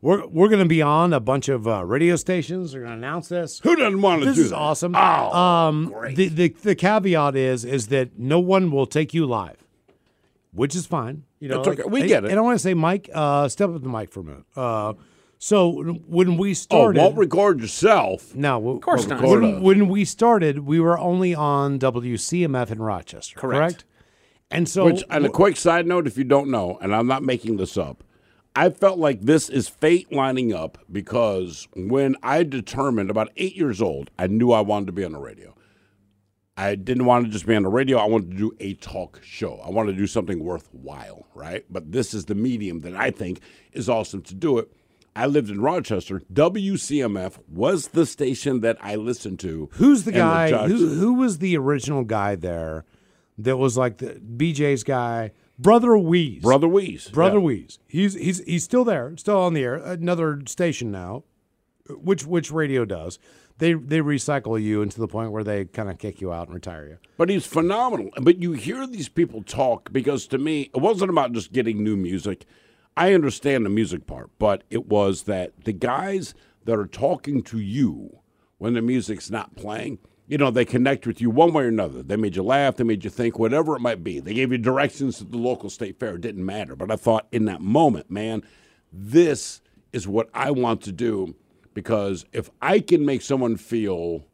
We're, 0.02 0.26
we're 0.28 0.48
going 0.48 0.64
to 0.64 0.70
be 0.70 0.82
on 0.84 1.14
a 1.14 1.20
bunch 1.20 1.50
of 1.50 1.68
uh, 1.68 1.84
radio 1.84 2.16
stations. 2.16 2.74
We're 2.74 2.82
going 2.82 2.92
to 2.92 2.98
announce 2.98 3.28
this. 3.28 3.60
Who 3.64 3.76
doesn't 3.76 4.02
want 4.02 4.22
to 4.22 4.26
do 4.28 4.32
This 4.32 4.46
is 4.46 4.50
that? 4.52 4.56
awesome. 4.58 4.96
Oh, 4.96 5.00
um, 5.38 5.92
great. 5.92 6.16
The, 6.16 6.28
the 6.30 6.50
the 6.50 6.76
caveat 6.76 7.36
is 7.36 7.66
is 7.66 7.88
that 7.88 8.18
no 8.18 8.40
one 8.40 8.72
will 8.72 8.86
take 8.86 9.14
you 9.14 9.26
live, 9.26 9.58
which 10.54 10.76
is 10.76 10.86
fine. 10.86 11.24
You 11.40 11.50
know, 11.50 11.62
okay. 11.64 11.84
We 11.86 12.08
get 12.08 12.24
it. 12.24 12.30
And 12.32 12.40
I 12.40 12.42
want 12.42 12.56
to 12.56 12.64
say, 12.64 12.74
Mike, 12.74 13.10
uh, 13.14 13.50
step 13.50 13.72
up 13.72 13.82
the 13.82 13.90
mic 13.90 14.12
for 14.12 14.22
a 14.22 14.24
minute. 14.24 14.44
Uh, 14.56 14.94
so 15.42 15.72
when 16.06 16.36
we 16.36 16.52
oh, 16.52 16.54
started, 16.54 17.02
won't 17.02 17.18
record 17.18 17.62
yourself. 17.62 18.36
no, 18.36 18.70
of 18.70 18.82
course 18.82 19.08
not. 19.08 19.22
When, 19.24 19.62
when 19.62 19.88
we 19.88 20.04
started, 20.04 20.60
we 20.60 20.82
were 20.82 21.00
only 21.00 21.34
on 21.34 21.80
WCMF 21.80 22.70
in 22.70 22.82
Rochester. 22.82 23.40
Correct. 23.40 23.86
And 24.52 24.68
so, 24.68 24.86
Which, 24.86 25.04
on 25.10 25.26
a 25.26 25.30
quick 25.30 25.56
side 25.56 25.88
note, 25.88 26.08
if 26.08 26.18
you 26.18 26.26
don't 26.26 26.52
know, 26.52 26.78
and 26.82 26.94
I'm 26.94 27.08
not 27.08 27.24
making 27.24 27.56
this 27.56 27.78
up, 27.78 28.04
I 28.54 28.70
felt 28.70 29.00
like 29.00 29.22
this 29.22 29.48
is 29.48 29.70
fate 29.70 30.12
lining 30.12 30.54
up 30.54 30.78
because 30.92 31.70
when 31.74 32.18
I 32.22 32.44
determined 32.44 33.10
about 33.10 33.30
eight 33.38 33.56
years 33.56 33.82
old, 33.82 34.12
I 34.20 34.28
knew 34.28 34.52
I 34.52 34.60
wanted 34.60 34.88
to 34.88 34.92
be 34.92 35.06
on 35.06 35.14
the 35.14 35.20
radio. 35.20 35.56
I 36.58 36.76
didn't 36.76 37.06
want 37.06 37.26
to 37.26 37.32
just 37.32 37.46
be 37.46 37.56
on 37.56 37.64
the 37.64 37.70
radio. 37.70 37.98
I 37.98 38.08
wanted 38.08 38.32
to 38.32 38.38
do 38.38 38.52
a 38.60 38.74
talk 38.74 39.22
show. 39.24 39.62
I 39.66 39.70
wanted 39.70 39.94
to 39.94 39.98
do 39.98 40.08
something 40.08 40.44
worthwhile, 40.44 41.28
right? 41.34 41.64
But 41.70 41.94
this 41.94 42.14
is 42.14 42.26
the 42.26 42.36
medium 42.36 42.82
that 42.82 42.98
I 42.98 43.12
think 43.12 43.40
is 43.72 43.88
awesome 43.88 44.22
to 44.24 44.36
do 44.36 44.58
it. 44.58 44.70
I 45.20 45.26
lived 45.26 45.50
in 45.50 45.62
Rochester. 45.62 46.22
WCMF 46.32 47.40
was 47.50 47.90
the 47.90 48.06
station 48.06 48.62
that 48.62 48.78
I 48.82 48.96
listened 48.96 49.40
to. 49.42 49.70
Who's 49.74 50.04
the 50.06 50.14
guy? 50.14 50.50
Who 50.68 50.96
who 50.96 51.14
was 51.16 51.40
the 51.40 51.58
original 51.58 52.04
guy 52.04 52.36
there? 52.36 52.86
That 53.38 53.58
was 53.58 53.78
like 53.78 53.98
the 53.98 54.16
BJ's 54.16 54.84
guy, 54.84 55.32
Brother 55.58 55.98
Wease. 55.98 56.42
Brother 56.42 56.68
Wease. 56.68 57.10
Brother 57.10 57.38
Yeah. 57.40 57.44
Wease. 57.44 57.80
He's 57.88 58.14
he's 58.14 58.44
he's 58.46 58.64
still 58.64 58.86
there, 58.86 59.16
still 59.18 59.38
on 59.40 59.54
the 59.54 59.64
air. 59.64 59.76
Another 59.76 60.42
station 60.46 60.90
now, 60.92 61.24
which 61.90 62.26
which 62.26 62.50
radio 62.52 62.86
does. 62.86 63.20
They 63.58 63.74
they 63.74 64.00
recycle 64.00 64.62
you 64.62 64.82
into 64.82 65.02
the 65.02 65.08
point 65.08 65.34
where 65.34 65.44
they 65.44 65.66
kind 65.66 65.90
of 65.90 65.98
kick 65.98 66.22
you 66.22 66.32
out 66.32 66.48
and 66.48 66.56
retire 66.56 66.88
you. 66.88 66.98
But 67.18 67.30
he's 67.30 67.46
phenomenal. 67.46 68.10
But 68.22 68.42
you 68.42 68.54
hear 68.54 68.88
these 68.88 69.10
people 69.10 69.44
talk 69.44 69.92
because 69.92 70.28
to 70.28 70.38
me, 70.38 70.72
it 70.74 70.80
wasn't 70.80 71.10
about 71.10 71.34
just 71.34 71.52
getting 71.52 71.84
new 71.84 71.98
music. 71.98 72.46
I 73.00 73.14
understand 73.14 73.66
the 73.66 73.70
music 73.70 74.06
part, 74.06 74.30
but 74.40 74.66
it 74.70 74.88
was 74.88 75.24
that 75.24 75.54
the 75.64 75.72
guys 75.72 76.34
that 76.66 76.78
are 76.78 76.86
talking 76.86 77.42
to 77.44 77.58
you 77.58 78.20
when 78.58 78.74
the 78.74 78.82
music's 78.82 79.32
not 79.32 79.56
playing, 79.56 80.00
you 80.28 80.38
know, 80.38 80.52
they 80.52 80.66
connect 80.66 81.08
with 81.08 81.22
you 81.22 81.30
one 81.30 81.54
way 81.54 81.64
or 81.64 81.70
another. 81.70 82.04
They 82.04 82.18
made 82.18 82.36
you 82.36 82.44
laugh, 82.44 82.76
they 82.76 82.84
made 82.84 83.06
you 83.06 83.10
think, 83.10 83.40
whatever 83.40 83.78
it 83.78 83.80
might 83.80 84.04
be. 84.04 84.20
They 84.20 84.34
gave 84.34 84.52
you 84.52 84.58
directions 84.58 85.18
to 85.20 85.24
the 85.24 85.38
local 85.38 85.70
state 85.70 85.98
fair. 85.98 86.16
It 86.16 86.22
didn't 86.22 86.46
matter. 86.46 86.76
But 86.76 86.92
I 86.92 86.98
thought 86.98 87.30
in 87.32 87.46
that 87.46 87.62
moment, 87.62 88.12
man, 88.12 88.44
this 88.92 89.62
is 89.94 90.06
what 90.06 90.30
I 90.34 90.52
want 90.52 90.82
to 90.82 90.92
do 90.92 91.36
because 91.74 92.26
if 92.34 92.50
I 92.62 92.82
can 92.82 93.06
make 93.06 93.22
someone 93.22 93.56
feel 93.56 94.26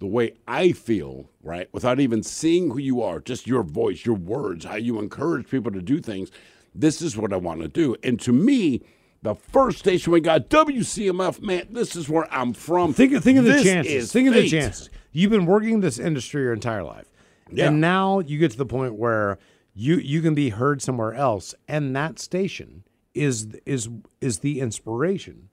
the 0.00 0.06
way 0.06 0.34
I 0.46 0.72
feel, 0.72 1.30
right, 1.42 1.66
without 1.72 1.98
even 1.98 2.22
seeing 2.22 2.72
who 2.72 2.78
you 2.78 3.00
are, 3.00 3.20
just 3.20 3.46
your 3.46 3.62
voice, 3.62 4.04
your 4.04 4.16
words, 4.16 4.66
how 4.66 4.74
you 4.74 4.98
encourage 4.98 5.48
people 5.48 5.72
to 5.72 5.80
do 5.80 5.98
things, 5.98 6.30
this 6.74 7.02
is 7.02 7.16
what 7.16 7.32
I 7.32 7.36
want 7.36 7.60
to 7.62 7.68
do. 7.68 7.96
And 8.02 8.20
to 8.20 8.32
me, 8.32 8.82
the 9.22 9.34
first 9.34 9.78
station 9.78 10.12
we 10.12 10.20
got, 10.20 10.48
WCMF, 10.48 11.40
man, 11.42 11.66
this 11.70 11.94
is 11.96 12.08
where 12.08 12.32
I'm 12.32 12.52
from. 12.52 12.92
Think 12.92 13.22
think 13.22 13.38
of 13.38 13.44
the 13.44 13.52
This 13.52 13.62
chances. 13.64 14.12
Think 14.12 14.28
of 14.28 14.34
the 14.34 14.42
fate. 14.42 14.50
chances. 14.50 14.90
You've 15.12 15.30
been 15.30 15.46
working 15.46 15.80
this 15.80 15.98
industry 15.98 16.42
your 16.42 16.52
entire 16.52 16.82
life, 16.82 17.06
Yeah. 17.50 17.68
and 17.68 17.80
now 17.80 18.18
you 18.20 18.38
get 18.38 18.50
to 18.52 18.56
the 18.58 18.66
point 18.66 18.94
where 18.94 19.38
you 19.74 19.96
you 19.96 20.22
can 20.22 20.34
be 20.34 20.48
heard 20.50 20.82
somewhere 20.82 21.14
else, 21.14 21.54
and 21.68 21.94
that 21.94 22.18
station 22.18 22.84
is 23.14 23.48
is 23.66 23.88
is 24.20 24.38
the 24.40 24.58
inspiration 24.60 25.48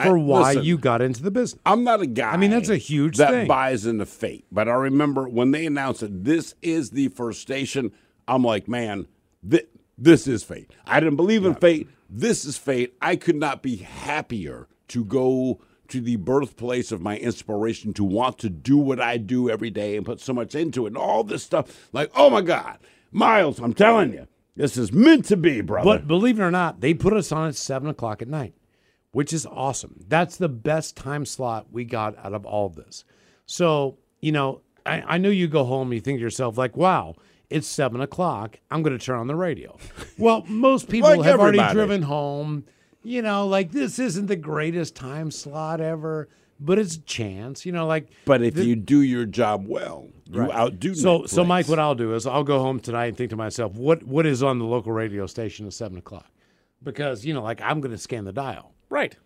for 0.00 0.16
I- 0.16 0.22
why 0.22 0.48
listen, 0.50 0.64
you 0.64 0.78
got 0.78 1.02
into 1.02 1.22
the 1.22 1.30
business. 1.30 1.60
I'm 1.66 1.84
not 1.84 2.00
a 2.00 2.06
guy. 2.06 2.30
I 2.30 2.36
mean, 2.38 2.50
that's 2.52 2.68
a 2.70 2.76
huge 2.78 3.16
that 3.18 3.30
thing. 3.32 3.48
buys 3.48 3.84
into 3.84 4.06
fate. 4.06 4.46
But 4.50 4.68
I 4.68 4.72
remember 4.74 5.28
when 5.28 5.50
they 5.50 5.66
announced 5.66 6.00
that 6.00 6.24
this 6.24 6.54
is 6.62 6.90
the 6.90 7.08
first 7.08 7.42
station, 7.42 7.92
I'm 8.26 8.42
like, 8.44 8.66
man, 8.68 9.08
thi- 9.46 9.64
this 10.00 10.26
is 10.26 10.42
fate. 10.42 10.72
I 10.86 10.98
didn't 10.98 11.16
believe 11.16 11.44
in 11.44 11.54
fate. 11.54 11.88
This 12.08 12.44
is 12.44 12.56
fate. 12.56 12.96
I 13.00 13.16
could 13.16 13.36
not 13.36 13.62
be 13.62 13.76
happier 13.76 14.66
to 14.88 15.04
go 15.04 15.60
to 15.88 16.00
the 16.00 16.16
birthplace 16.16 16.90
of 16.90 17.00
my 17.00 17.18
inspiration 17.18 17.92
to 17.94 18.04
want 18.04 18.38
to 18.38 18.48
do 18.48 18.78
what 18.78 19.00
I 19.00 19.18
do 19.18 19.50
every 19.50 19.70
day 19.70 19.96
and 19.96 20.06
put 20.06 20.20
so 20.20 20.32
much 20.32 20.54
into 20.54 20.86
it 20.86 20.90
and 20.90 20.96
all 20.96 21.22
this 21.22 21.42
stuff. 21.42 21.90
Like, 21.92 22.10
oh 22.14 22.30
my 22.30 22.40
God, 22.40 22.78
Miles, 23.12 23.58
I'm 23.58 23.74
telling 23.74 24.12
you, 24.12 24.26
this 24.56 24.76
is 24.76 24.92
meant 24.92 25.26
to 25.26 25.36
be, 25.36 25.60
brother. 25.60 25.84
But 25.84 26.08
believe 26.08 26.38
it 26.38 26.42
or 26.42 26.50
not, 26.50 26.80
they 26.80 26.94
put 26.94 27.12
us 27.12 27.32
on 27.32 27.48
at 27.48 27.56
seven 27.56 27.88
o'clock 27.88 28.22
at 28.22 28.28
night, 28.28 28.54
which 29.12 29.32
is 29.32 29.46
awesome. 29.46 30.04
That's 30.08 30.36
the 30.36 30.48
best 30.48 30.96
time 30.96 31.24
slot 31.24 31.66
we 31.72 31.84
got 31.84 32.16
out 32.18 32.34
of 32.34 32.46
all 32.46 32.66
of 32.66 32.76
this. 32.76 33.04
So, 33.46 33.98
you 34.20 34.32
know, 34.32 34.62
I, 34.86 35.02
I 35.06 35.18
know 35.18 35.28
you 35.28 35.48
go 35.48 35.64
home 35.64 35.88
and 35.88 35.94
you 35.94 36.00
think 36.00 36.18
to 36.18 36.22
yourself, 36.22 36.56
like, 36.56 36.76
wow, 36.76 37.16
it's 37.50 37.66
seven 37.66 38.00
o'clock. 38.00 38.58
I'm 38.70 38.82
going 38.82 38.96
to 38.96 39.04
turn 39.04 39.18
on 39.18 39.26
the 39.26 39.36
radio. 39.36 39.76
Well, 40.18 40.44
most 40.48 40.88
people 40.90 41.08
Like 41.08 41.22
have 41.22 41.40
already 41.40 41.62
driven 41.72 42.02
home. 42.02 42.64
You 43.02 43.22
know, 43.22 43.46
like 43.46 43.72
this 43.72 43.98
isn't 43.98 44.26
the 44.26 44.36
greatest 44.36 44.94
time 44.94 45.30
slot 45.30 45.80
ever, 45.80 46.28
but 46.60 46.78
it's 46.78 46.96
a 46.96 47.00
chance. 47.00 47.64
You 47.64 47.72
know, 47.72 47.86
like 47.86 48.10
But 48.26 48.42
if 48.42 48.58
you 48.58 48.76
do 48.76 49.00
your 49.00 49.24
job 49.24 49.66
well, 49.66 50.10
you 50.30 50.40
Right. 50.42 50.50
outdo. 50.50 50.92
So, 50.94 51.24
so 51.24 51.42
Mike, 51.42 51.68
what 51.68 51.78
I'll 51.78 51.94
do 51.94 52.14
is 52.14 52.26
I'll 52.26 52.44
go 52.44 52.58
home 52.58 52.80
tonight 52.80 53.06
and 53.06 53.16
think 53.16 53.30
to 53.30 53.36
myself, 53.36 53.72
what 53.74 54.02
what 54.02 54.26
is 54.26 54.42
on 54.42 54.58
the 54.58 54.66
local 54.66 54.92
radio 54.92 55.26
station 55.26 55.66
at 55.66 55.72
seven 55.72 55.96
o'clock? 55.96 56.30
Because 56.82 57.24
you 57.24 57.32
know, 57.32 57.42
like 57.42 57.62
I'm 57.62 57.80
going 57.80 57.92
to 57.92 57.98
scan 57.98 58.26
the 58.26 58.32
dial. 58.34 58.74
Right. 58.90 59.16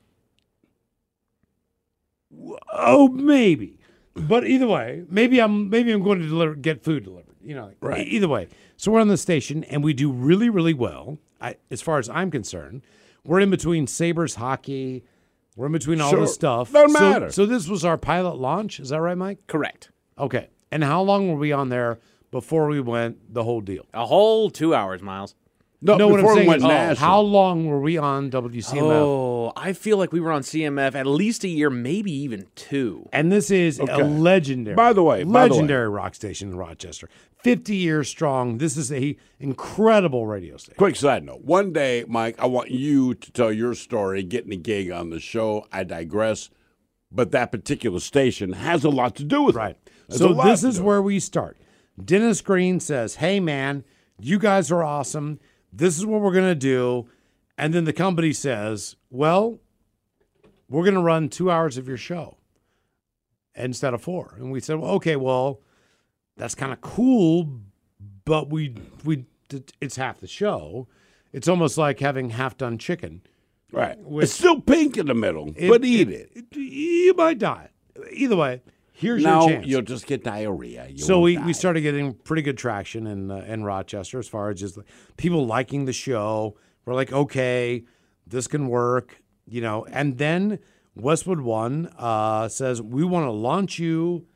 Oh, 2.73 3.09
maybe, 3.09 3.79
but 4.15 4.47
either 4.47 4.67
way, 4.67 5.03
maybe 5.09 5.41
I'm 5.41 5.69
maybe 5.71 5.93
I'm 5.93 6.03
going 6.03 6.21
to 6.21 6.29
deliver 6.29 6.55
get 6.55 6.83
food 6.83 7.05
delivered. 7.05 7.35
You 7.43 7.55
know, 7.55 7.73
Right. 7.81 8.07
Either 8.07 8.29
way, 8.29 8.49
so 8.77 8.91
we're 8.91 9.01
on 9.01 9.09
the 9.09 9.17
station 9.19 9.65
and 9.65 9.85
we 9.85 9.93
do 9.93 10.11
really 10.11 10.49
really 10.49 10.75
well. 10.75 11.19
I, 11.41 11.57
as 11.71 11.83
far 11.83 11.99
as 11.99 12.09
I'm 12.09 12.31
concerned, 12.31 12.83
we're 13.25 13.41
in 13.41 13.51
between 13.51 13.87
Sabres 13.87 14.37
hockey. 14.37 15.05
We're 15.57 15.67
in 15.67 15.73
between 15.73 16.01
all 16.01 16.11
Sure. 16.11 16.21
this 16.23 16.35
stuff. 16.35 16.73
Doesn't 16.73 16.97
so, 16.97 17.11
matter. 17.11 17.31
So 17.31 17.45
this 17.47 17.69
was 17.69 17.85
our 17.85 17.99
pilot 17.99 18.37
launch. 18.39 18.81
Is 18.81 18.89
that 18.89 19.01
right, 19.01 19.17
Mike? 19.17 19.47
Correct. 19.47 19.91
Okay. 20.19 20.49
And 20.73 20.83
how 20.83 21.03
long 21.03 21.29
were 21.29 21.39
we 21.39 21.53
on 21.53 21.69
there 21.69 21.99
before 22.31 22.67
we 22.69 22.81
went 22.81 23.33
the 23.35 23.45
whole 23.45 23.61
deal? 23.61 23.85
A 23.95 24.07
whole 24.07 24.49
two 24.51 24.75
hours, 24.75 25.03
Miles. 25.03 25.35
no, 25.83 25.97
No, 25.97 26.09
what 26.09 26.19
I'm 26.19 26.25
before 26.25 26.33
it 26.33 26.37
saying 26.37 26.49
went 26.49 26.59
is, 26.59 26.65
national. 26.65 26.97
how 27.09 27.21
long 27.21 27.67
were 27.67 27.81
we 27.81 27.99
on 27.99 28.31
WCMF? 28.31 28.81
Oh, 28.83 29.34
I 29.57 29.73
feel 29.73 29.97
like 29.99 30.13
we 30.13 30.21
were 30.21 30.33
on 30.33 30.43
CMF 30.43 30.95
at 30.95 31.07
least 31.07 31.45
a 31.45 31.49
year, 31.49 31.71
maybe 31.71 32.13
even 32.13 32.47
two. 32.55 33.09
And 33.13 33.31
this 33.31 33.51
is 33.51 33.79
a 33.79 33.85
legendary. 33.85 34.75
By 34.77 34.93
the 34.93 35.03
way, 35.03 35.23
by 35.25 35.47
the 35.49 35.55
way. 35.55 35.57
legendary 35.57 35.89
rock 35.89 36.15
station 36.15 36.51
in 36.51 36.57
Rochester. 36.57 37.09
50 37.43 37.77
years 37.77 38.09
strong. 38.09 38.59
This 38.59 38.77
is 38.77 38.91
a 38.93 39.17
incredible 39.39 40.27
radio 40.27 40.57
station. 40.57 40.75
Quick 40.79 40.97
side 40.97 41.25
note. 41.25 41.43
One 41.43 41.73
day, 41.73 42.05
Mike, 42.09 42.37
I 42.39 42.47
want 42.47 42.71
you 42.71 43.15
to 43.15 43.33
tell 43.33 43.53
your 43.53 43.75
story, 43.75 44.23
getting 44.23 44.53
a 44.53 44.57
gig 44.57 44.91
on 44.91 45.11
the 45.11 45.21
show. 45.21 45.67
I 45.73 45.85
digress. 45.85 46.51
But 47.13 47.31
that 47.31 47.53
particular 47.53 48.01
station 48.01 48.55
has 48.55 48.83
a 48.83 48.89
lot 48.91 49.15
to 49.17 49.25
do 49.25 49.43
with 49.43 49.55
Right. 49.55 49.77
it. 49.87 49.91
Has 50.09 50.21
a 50.21 50.25
So 50.29 50.35
this 50.35 50.65
is 50.65 50.79
do 50.79 50.85
where 50.85 51.01
we 51.03 51.21
start. 51.21 51.57
Dennis 52.03 52.41
Green 52.41 52.81
says, 52.81 53.17
"Hey 53.17 53.39
man, 53.39 53.85
you 54.21 54.39
guys 54.39 54.73
are 54.73 54.83
awesome. 54.83 55.39
This 55.73 55.97
is 55.97 56.05
what 56.05 56.21
we're 56.21 56.33
going 56.33 56.51
to 56.51 56.55
do." 56.57 57.07
And 57.57 57.73
then 57.73 57.85
the 57.85 57.93
company 57.93 58.33
says, 58.33 58.97
"Well, 59.11 59.61
we're 60.69 60.83
going 60.85 60.95
to 60.95 61.01
run 61.01 61.29
2 61.29 61.51
hours 61.51 61.77
of 61.77 61.87
your 61.87 61.97
show 61.97 62.37
instead 63.55 63.95
of 63.95 64.03
4." 64.03 64.35
And 64.39 64.51
we 64.51 64.61
said, 64.61 64.77
well, 64.77 64.91
"Okay, 64.93 65.17
well, 65.17 65.61
that's 66.37 66.55
kind 66.55 66.73
of 66.73 66.81
cool, 66.81 67.61
but 68.25 68.51
we 68.51 68.75
we 69.05 69.25
it's 69.81 69.97
half 69.97 70.21
the 70.21 70.27
show. 70.27 70.89
It's 71.33 71.49
almost 71.49 71.77
like 71.79 72.01
having 72.01 72.31
half 72.31 72.57
done 72.57 72.79
chicken. 72.79 73.23
Right. 73.73 73.99
It's 74.09 74.33
still 74.33 74.61
pink 74.61 74.97
in 74.97 75.07
the 75.07 75.15
middle, 75.15 75.53
but 75.69 75.85
eat 75.85 76.09
it. 76.09 76.31
You 76.53 77.13
might 77.15 77.39
die. 77.39 77.71
Either 78.13 78.37
way, 78.37 78.63
here's 78.93 79.23
your 79.23 79.49
chance. 79.49 79.67
you'll 79.67 79.83
just 79.83 80.07
get 80.07 80.23
diarrhea. 80.23 80.87
You 80.89 80.99
So 80.99 81.21
we, 81.21 81.35
die. 81.37 81.45
we 81.47 81.53
started 81.53 81.81
getting 81.81 82.15
pretty 82.15 82.43
good 82.43 82.57
traction 82.57 83.07
in 83.09 83.31
uh, 83.33 83.45
in 83.49 83.65
Rochester 83.65 84.19
as 84.19 84.29
far 84.29 84.51
as 84.51 84.61
just 84.61 84.79
people 85.17 85.45
liking 85.47 85.85
the 85.87 85.93
show. 85.93 86.57
We're 86.85 86.95
like, 86.95 87.13
okay, 87.13 87.85
this 88.27 88.47
can 88.47 88.69
work, 88.69 89.23
you 89.47 89.61
know. 89.61 89.87
And 89.87 90.19
then 90.19 90.59
Westwood 90.95 91.41
One 91.41 91.93
uh, 91.99 92.49
says 92.49 92.83
we 92.83 93.05
want 93.05 93.27
to 93.27 93.31
launch 93.31 93.79
you 93.79 94.27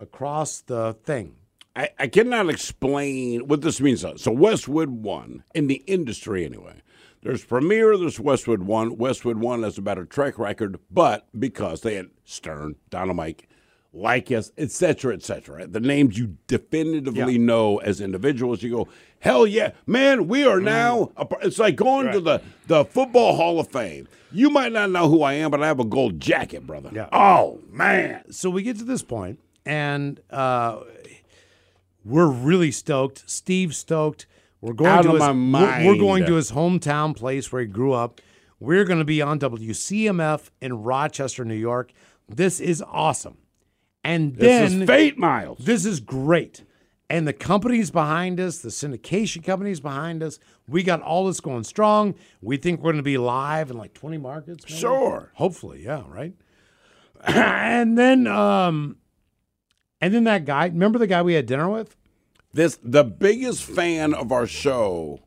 across 0.00 0.60
the 0.60 0.94
thing. 1.04 1.36
I, 1.76 1.88
I 1.98 2.06
cannot 2.06 2.48
explain 2.50 3.48
what 3.48 3.62
this 3.62 3.80
means. 3.80 4.04
So 4.16 4.30
Westwood 4.30 4.90
One 4.90 5.44
in 5.54 5.66
the 5.66 5.82
industry 5.86 6.44
anyway. 6.44 6.82
There's 7.22 7.44
Premiere, 7.44 7.96
there's 7.96 8.20
Westwood 8.20 8.64
One. 8.64 8.98
Westwood 8.98 9.38
One 9.38 9.62
has 9.62 9.78
a 9.78 9.82
better 9.82 10.04
track 10.04 10.38
record, 10.38 10.78
but 10.90 11.26
because 11.38 11.80
they 11.80 11.94
had 11.94 12.10
Stern, 12.24 12.76
Dynamite, 12.90 13.46
Lycus, 13.94 14.50
et 14.58 14.70
cetera, 14.72 15.14
et 15.14 15.22
cetera, 15.22 15.66
the 15.68 15.78
names 15.80 16.18
you 16.18 16.36
definitively 16.48 17.34
Yeah. 17.34 17.38
know 17.38 17.78
as 17.78 18.00
individuals, 18.00 18.62
you 18.62 18.70
go, 18.70 18.88
hell 19.20 19.46
yeah, 19.46 19.70
man, 19.86 20.26
we 20.26 20.44
are 20.44 20.60
now. 20.60 21.12
A, 21.16 21.26
it's 21.42 21.58
like 21.60 21.76
going 21.76 22.10
to 22.12 22.20
the 22.20 22.40
the 22.66 22.84
Football 22.84 23.36
Hall 23.36 23.60
of 23.60 23.68
Fame. 23.68 24.08
You 24.32 24.50
might 24.50 24.72
not 24.72 24.90
know 24.90 25.08
who 25.08 25.22
I 25.22 25.34
am, 25.34 25.50
but 25.52 25.62
I 25.62 25.66
have 25.68 25.78
a 25.78 25.84
gold 25.84 26.18
jacket, 26.18 26.66
brother. 26.66 26.90
Yeah. 26.92 27.08
Oh 27.12 27.60
man, 27.70 28.24
So 28.32 28.50
we 28.50 28.62
get 28.64 28.78
to 28.78 28.84
this 28.84 29.02
point, 29.02 29.38
and 29.64 30.18
uh, 30.30 30.80
we're 32.04 32.26
really 32.26 32.70
stoked. 32.72 33.28
Steve's 33.30 33.76
stoked. 33.78 34.26
We're 34.60 34.72
going 34.72 34.90
Out 34.90 35.02
to 35.02 35.08
of 35.10 35.14
his, 35.14 35.34
my 35.34 35.60
we're- 35.74 35.86
We're, 35.88 35.96
going 35.98 36.24
to 36.26 36.34
his 36.34 36.52
hometown 36.52 37.14
place 37.14 37.52
where 37.52 37.62
he 37.62 37.68
grew 37.68 37.92
up. 37.92 38.20
We're 38.60 38.84
going 38.84 38.98
to 38.98 39.04
be 39.04 39.20
on 39.20 39.38
WCMF 39.38 40.50
in 40.60 40.82
Rochester, 40.82 41.44
New 41.44 41.54
York. 41.54 41.92
This 42.28 42.60
is 42.60 42.82
awesome. 42.86 43.36
And 44.04 44.36
this 44.36 44.70
then 44.70 44.82
is 44.82 44.86
fate, 44.86 45.18
Miles. 45.18 45.58
this 45.58 45.84
is 45.84 46.00
great. 46.00 46.64
And 47.10 47.28
the 47.28 47.32
companies 47.32 47.90
behind 47.90 48.40
us, 48.40 48.58
the 48.58 48.70
syndication 48.70 49.42
companies 49.44 49.80
behind 49.80 50.22
us, 50.22 50.38
we 50.68 50.82
got 50.82 51.02
all 51.02 51.26
this 51.26 51.40
going 51.40 51.64
strong. 51.64 52.14
We 52.40 52.56
think 52.56 52.80
we're 52.80 52.92
going 52.92 52.96
to 52.96 53.02
be 53.02 53.18
live 53.18 53.70
in 53.70 53.76
like 53.76 53.94
20 53.94 54.18
markets. 54.18 54.64
maybe? 54.66 54.78
Sure. 54.78 55.30
Hopefully, 55.34 55.84
yeah, 55.84 56.02
right. 56.08 56.32
and 57.24 57.96
then, 57.98 58.26
um, 58.26 58.96
and 60.00 60.12
then 60.12 60.24
that 60.24 60.44
guy. 60.44 60.66
Remember 60.66 60.98
the 60.98 61.06
guy 61.06 61.22
we 61.22 61.34
had 61.34 61.46
dinner 61.46 61.68
with? 61.68 61.96
This 62.52 62.78
the 62.82 63.04
biggest 63.04 63.64
fan 63.64 64.14
of 64.14 64.30
our 64.30 64.46
show 64.46 65.20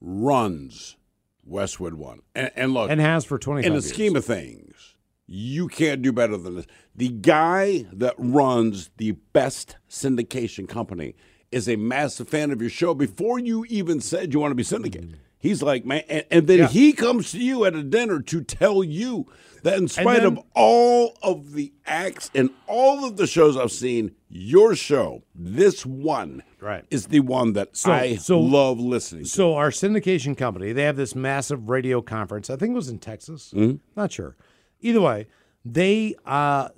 runs 0.00 0.96
Westwood 1.44 1.94
One. 1.94 2.20
And, 2.34 2.50
and 2.56 2.74
look, 2.74 2.90
and 2.90 3.00
has 3.00 3.24
for 3.24 3.38
25 3.38 3.66
in 3.66 3.72
the 3.72 3.80
years. 3.80 3.92
scheme 3.92 4.16
of 4.16 4.24
things, 4.24 4.91
you 5.26 5.68
can't 5.68 6.02
do 6.02 6.12
better 6.12 6.36
than 6.36 6.56
this. 6.56 6.66
The 6.94 7.08
guy 7.08 7.86
that 7.92 8.14
runs 8.18 8.90
the 8.96 9.12
best 9.32 9.76
syndication 9.88 10.68
company 10.68 11.14
is 11.50 11.68
a 11.68 11.76
massive 11.76 12.28
fan 12.28 12.50
of 12.50 12.60
your 12.60 12.70
show 12.70 12.94
before 12.94 13.38
you 13.38 13.64
even 13.68 14.00
said 14.00 14.32
you 14.32 14.40
want 14.40 14.50
to 14.52 14.56
be 14.56 14.62
syndicated. 14.62 15.12
Mm. 15.12 15.16
He's 15.38 15.60
like, 15.60 15.84
man, 15.84 16.04
and, 16.08 16.24
and 16.30 16.46
then 16.46 16.58
Yeah. 16.60 16.68
he 16.68 16.92
comes 16.92 17.32
to 17.32 17.38
you 17.38 17.64
at 17.64 17.74
a 17.74 17.82
dinner 17.82 18.20
to 18.22 18.42
tell 18.42 18.84
you 18.84 19.26
that 19.64 19.76
in 19.76 19.88
spite 19.88 20.18
then- 20.22 20.38
of 20.38 20.44
all 20.54 21.16
of 21.22 21.52
the 21.52 21.72
acts 21.84 22.30
and 22.34 22.50
all 22.68 23.04
of 23.04 23.16
the 23.16 23.26
shows 23.26 23.56
I've 23.56 23.72
seen, 23.72 24.12
your 24.28 24.74
show, 24.76 25.24
this 25.34 25.84
one, 25.84 26.42
Right. 26.60 26.84
is 26.90 27.06
the 27.06 27.20
one 27.20 27.54
that 27.54 27.76
So- 27.76 27.90
I 27.90 28.16
so- 28.16 28.40
love 28.40 28.78
listening 28.78 29.24
to. 29.24 29.28
So 29.30 29.54
our 29.54 29.70
syndication 29.70 30.36
company, 30.36 30.72
they 30.72 30.84
have 30.84 30.96
this 30.96 31.14
massive 31.16 31.68
radio 31.68 32.00
conference. 32.00 32.48
I 32.48 32.54
think 32.56 32.70
it 32.72 32.76
was 32.76 32.88
in 32.88 32.98
Texas. 32.98 33.52
Mm-hmm. 33.54 33.76
Not 33.96 34.12
sure. 34.12 34.36
Either 34.82 35.00
way, 35.00 35.26
they 35.64 36.14
uh, 36.26 36.68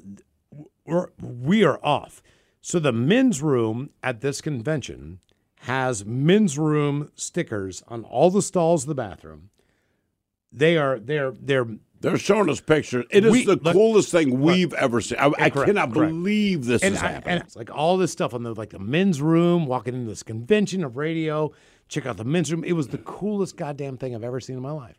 we're, 0.87 1.09
we 1.21 1.65
are 1.65 1.79
off. 1.85 2.23
So 2.61 2.79
the 2.79 2.93
men's 2.93 3.43
room 3.43 3.91
at 4.03 4.21
this 4.21 4.41
convention 4.41 5.21
has 5.61 6.05
men's 6.05 6.59
room 6.59 7.11
stickers 7.15 7.83
on 7.89 8.05
all 8.05 8.31
the 8.31 8.43
stalls 8.43 8.85
of 8.85 8.89
the 8.89 8.95
bathroom. 8.95 9.51
They 10.53 10.77
are 10.77 10.99
they're 10.99 11.33
they're 11.33 11.67
They're 12.01 12.19
showing 12.19 12.49
us 12.51 12.61
pictures. 12.61 13.07
It 13.11 13.25
is 13.25 13.33
We- 13.33 13.45
the 13.45 13.57
look- 13.57 13.73
coolest 13.75 14.11
thing 14.11 14.41
we've 14.41 14.73
ever 14.75 15.01
seen. 15.01 15.19
I, 15.19 15.33
I 15.39 15.51
Correct, 15.51 15.67
cannot 15.69 15.93
correct. 15.93 16.13
believe 16.13 16.65
this 16.67 16.83
and, 16.83 16.95
is 16.95 17.03
I- 17.03 17.09
happening. 17.13 17.39
it's 17.39 17.57
like 17.57 17.75
all 17.75 17.97
this 17.97 18.13
stuff 18.13 18.35
on 18.35 18.43
the 18.43 18.55
like 18.55 18.71
the 18.71 18.79
men's 18.79 19.21
room, 19.23 19.67
walking 19.67 19.95
into 19.95 20.09
this 20.09 20.23
convention 20.23 20.85
of 20.85 20.97
radio, 20.97 21.51
check 21.89 22.07
out 22.07 22.17
the 22.19 22.25
men's 22.25 22.53
room. 22.53 22.63
It 22.65 22.75
was 22.75 22.89
the 22.89 22.99
coolest 22.99 23.57
goddamn 23.57 23.97
thing 23.97 24.15
I've 24.15 24.23
ever 24.25 24.39
seen 24.41 24.57
in 24.57 24.63
my 24.63 24.71
life. 24.73 24.99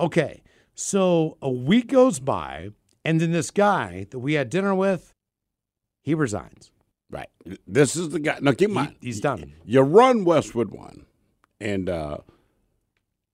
Okay, 0.00 0.42
so 0.74 1.36
a 1.42 1.50
week 1.50 1.88
goes 1.88 2.18
by, 2.20 2.70
and 3.04 3.20
then 3.20 3.32
this 3.32 3.50
guy 3.50 4.06
that 4.10 4.18
we 4.18 4.34
had 4.34 4.50
dinner 4.50 4.74
with, 4.74 5.12
he 6.02 6.14
resigns. 6.14 6.70
right. 7.10 7.28
This 7.66 7.96
is 7.96 8.10
the 8.10 8.18
guy. 8.20 8.38
Now, 8.40 8.52
keep 8.52 8.68
in 8.68 8.74
mind, 8.74 8.96
he's 9.00 9.20
done. 9.20 9.52
You 9.64 9.82
run 9.82 10.24
Westwood 10.24 10.70
One, 10.70 11.06
and 11.60 11.88
uh, 11.88 12.18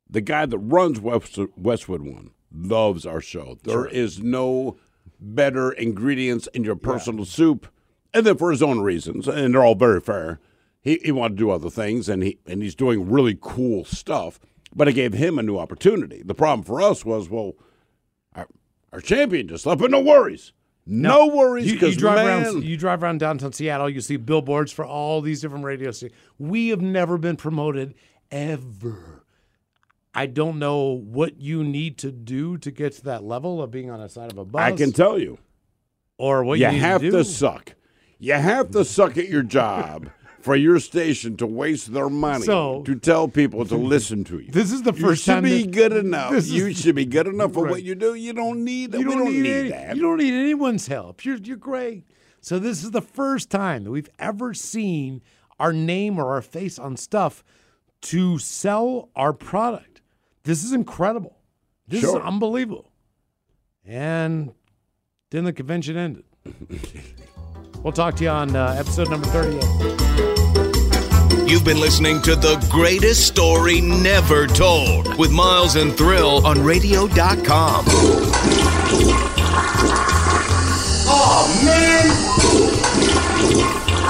the 0.09 0.21
guy 0.21 0.47
that 0.47 0.59
runs 0.59 1.01
Westwood 1.01 2.03
One 2.03 2.31
loves 2.53 3.07
our 3.07 3.21
show. 3.21 3.59
There 3.63 3.87
is 3.87 4.23
no 4.23 4.77
better 5.21 5.73
ingredients 5.73 6.47
in 6.55 6.65
your 6.65 6.77
personal 6.77 7.25
soup, 7.25 7.69
and 8.15 8.25
then 8.27 8.37
for 8.37 8.51
his 8.51 8.63
own 8.63 8.81
reasons, 8.81 9.29
and 9.29 9.55
they're 9.55 9.65
all 9.65 9.75
very 9.75 10.01
fair. 10.01 10.41
He, 10.81 11.01
he 11.05 11.13
wanted 11.13 11.37
to 11.37 11.43
do 11.45 11.51
other 11.51 11.71
things, 11.71 12.09
and 12.09 12.23
he 12.23 12.39
and 12.47 12.63
he's 12.63 12.75
doing 12.75 13.11
really 13.11 13.37
cool 13.41 13.85
stuff. 13.85 14.39
But 14.75 14.89
it 14.89 14.93
gave 14.93 15.15
him 15.15 15.39
a 15.39 15.43
new 15.43 15.59
opportunity. 15.59 16.23
The 16.25 16.35
problem 16.35 16.65
for 16.65 16.81
us 16.83 17.05
was, 17.05 17.29
well, 17.31 17.55
our, 18.35 18.47
our 18.93 19.01
champion 19.01 19.49
just 19.49 19.67
left, 19.67 19.81
but 19.81 19.91
no 19.91 20.01
worries, 20.01 20.53
no, 20.87 21.27
worries, 21.27 21.67
You, 21.67 21.73
you 21.73 21.79
because 21.81 21.97
drive 21.97 22.25
man, 22.25 22.43
around. 22.45 22.65
You 22.65 22.77
drive 22.77 23.03
around 23.03 23.19
downtown 23.21 23.53
Seattle. 23.53 23.91
You 23.91 24.01
see 24.01 24.17
billboards 24.17 24.73
for 24.73 24.87
all 24.87 25.21
these 25.21 25.41
different 25.43 25.65
radio 25.65 25.91
stations. 25.91 26.19
We 26.39 26.69
have 26.69 26.81
never 26.81 27.19
been 27.19 27.37
promoted 27.37 27.95
ever. 28.31 29.25
I 30.15 30.27
don't 30.27 30.59
know 30.59 30.85
what 31.05 31.41
you 31.41 31.63
need 31.63 31.99
to 31.99 32.11
do 32.11 32.57
to 32.59 32.71
get 32.71 32.95
to 32.95 33.05
that 33.05 33.23
level 33.23 33.63
of 33.63 33.71
being 33.71 33.91
on 33.91 34.01
the 34.01 34.09
side 34.09 34.33
of 34.33 34.39
a 34.39 34.45
bus. 34.45 34.63
I 34.63 34.73
can 34.73 34.93
tell 34.93 35.19
you. 35.19 35.39
or 36.17 36.43
what 36.43 36.59
you 36.59 36.69
you, 36.69 36.81
have 36.81 37.01
to, 37.03 37.11
to, 37.11 37.25
suck. 37.25 37.75
You 38.19 38.33
have 38.33 38.71
to 38.73 38.85
suck 38.85 39.17
at 39.17 39.29
your 39.29 39.43
job 39.43 40.11
for 40.41 40.55
your 40.57 40.79
station 40.79 41.37
to 41.37 41.47
waste 41.47 41.93
their 41.93 42.09
money 42.09 42.45
So- 42.45 42.83
to 42.85 42.95
tell 42.95 43.29
people 43.29 43.65
to 43.67 43.77
listen 43.95 44.25
to 44.25 44.39
you. 44.39 44.51
This 44.51 44.73
is 44.73 44.83
the 44.83 44.93
first 44.93 45.03
you 45.03 45.15
should 45.17 45.35
time 45.35 45.43
be 45.45 45.63
that- 45.63 45.71
good 45.73 45.93
enough. 45.93 46.31
this 46.33 46.45
is- 46.47 46.53
You 46.53 46.73
should 46.75 46.95
be 46.95 47.05
good 47.07 47.27
enough 47.27 47.53
for 47.53 47.65
Right. 47.65 47.71
what 47.73 47.83
you 47.83 47.95
do. 47.95 48.15
You 48.15 48.33
don't 48.33 48.65
need 48.65 48.93
that. 48.93 49.01
You 49.01 49.09
we 49.09 49.15
don't, 49.15 49.25
don't 49.25 49.33
need, 49.35 49.43
need 49.43 49.51
any- 49.57 49.69
that. 49.71 49.97
You 49.97 50.03
don't 50.03 50.19
need 50.19 50.33
anyone's 50.35 50.87
help. 50.87 51.25
You're 51.25 51.37
you're 51.39 51.57
great. 51.57 52.05
So 52.41 52.59
this 52.59 52.85
is 52.85 52.93
the 52.93 53.03
first 53.03 53.51
time 53.51 53.85
that 53.85 53.91
we've 53.91 54.09
ever 54.19 54.55
seen 54.55 55.23
our 55.59 55.73
name 55.73 56.19
or 56.19 56.33
our 56.35 56.41
face 56.43 56.79
on 56.79 56.97
stuff 56.97 57.43
to 58.03 58.39
sell 58.39 59.09
our 59.17 59.33
product. 59.33 60.01
This 60.45 60.63
is 60.63 60.73
incredible. 60.73 61.37
This 61.89 62.03
Sure. 62.03 62.21
is 62.21 62.25
unbelievable. 62.25 62.93
And 63.85 64.53
then 65.31 65.45
the 65.45 65.53
convention 65.53 65.97
ended. 65.97 66.25
we'll 67.83 67.93
talk 67.93 68.15
to 68.17 68.25
you 68.25 68.31
on 68.31 68.55
uh, 68.55 68.77
episode 68.79 69.11
number 69.11 69.27
38. 69.27 70.38
You've 71.49 71.65
been 71.65 71.81
listening 71.81 72.21
to 72.23 72.37
the 72.37 72.63
greatest 72.71 73.27
story 73.27 73.81
never 73.81 74.47
told 74.47 75.17
with 75.17 75.33
Miles 75.33 75.77
and 75.77 75.97
Thrill 75.97 76.47
on 76.47 76.63
radio.com. 76.63 77.87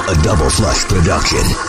A 0.09 0.23
double 0.25 0.51
flush 0.51 0.85
production. 0.87 1.68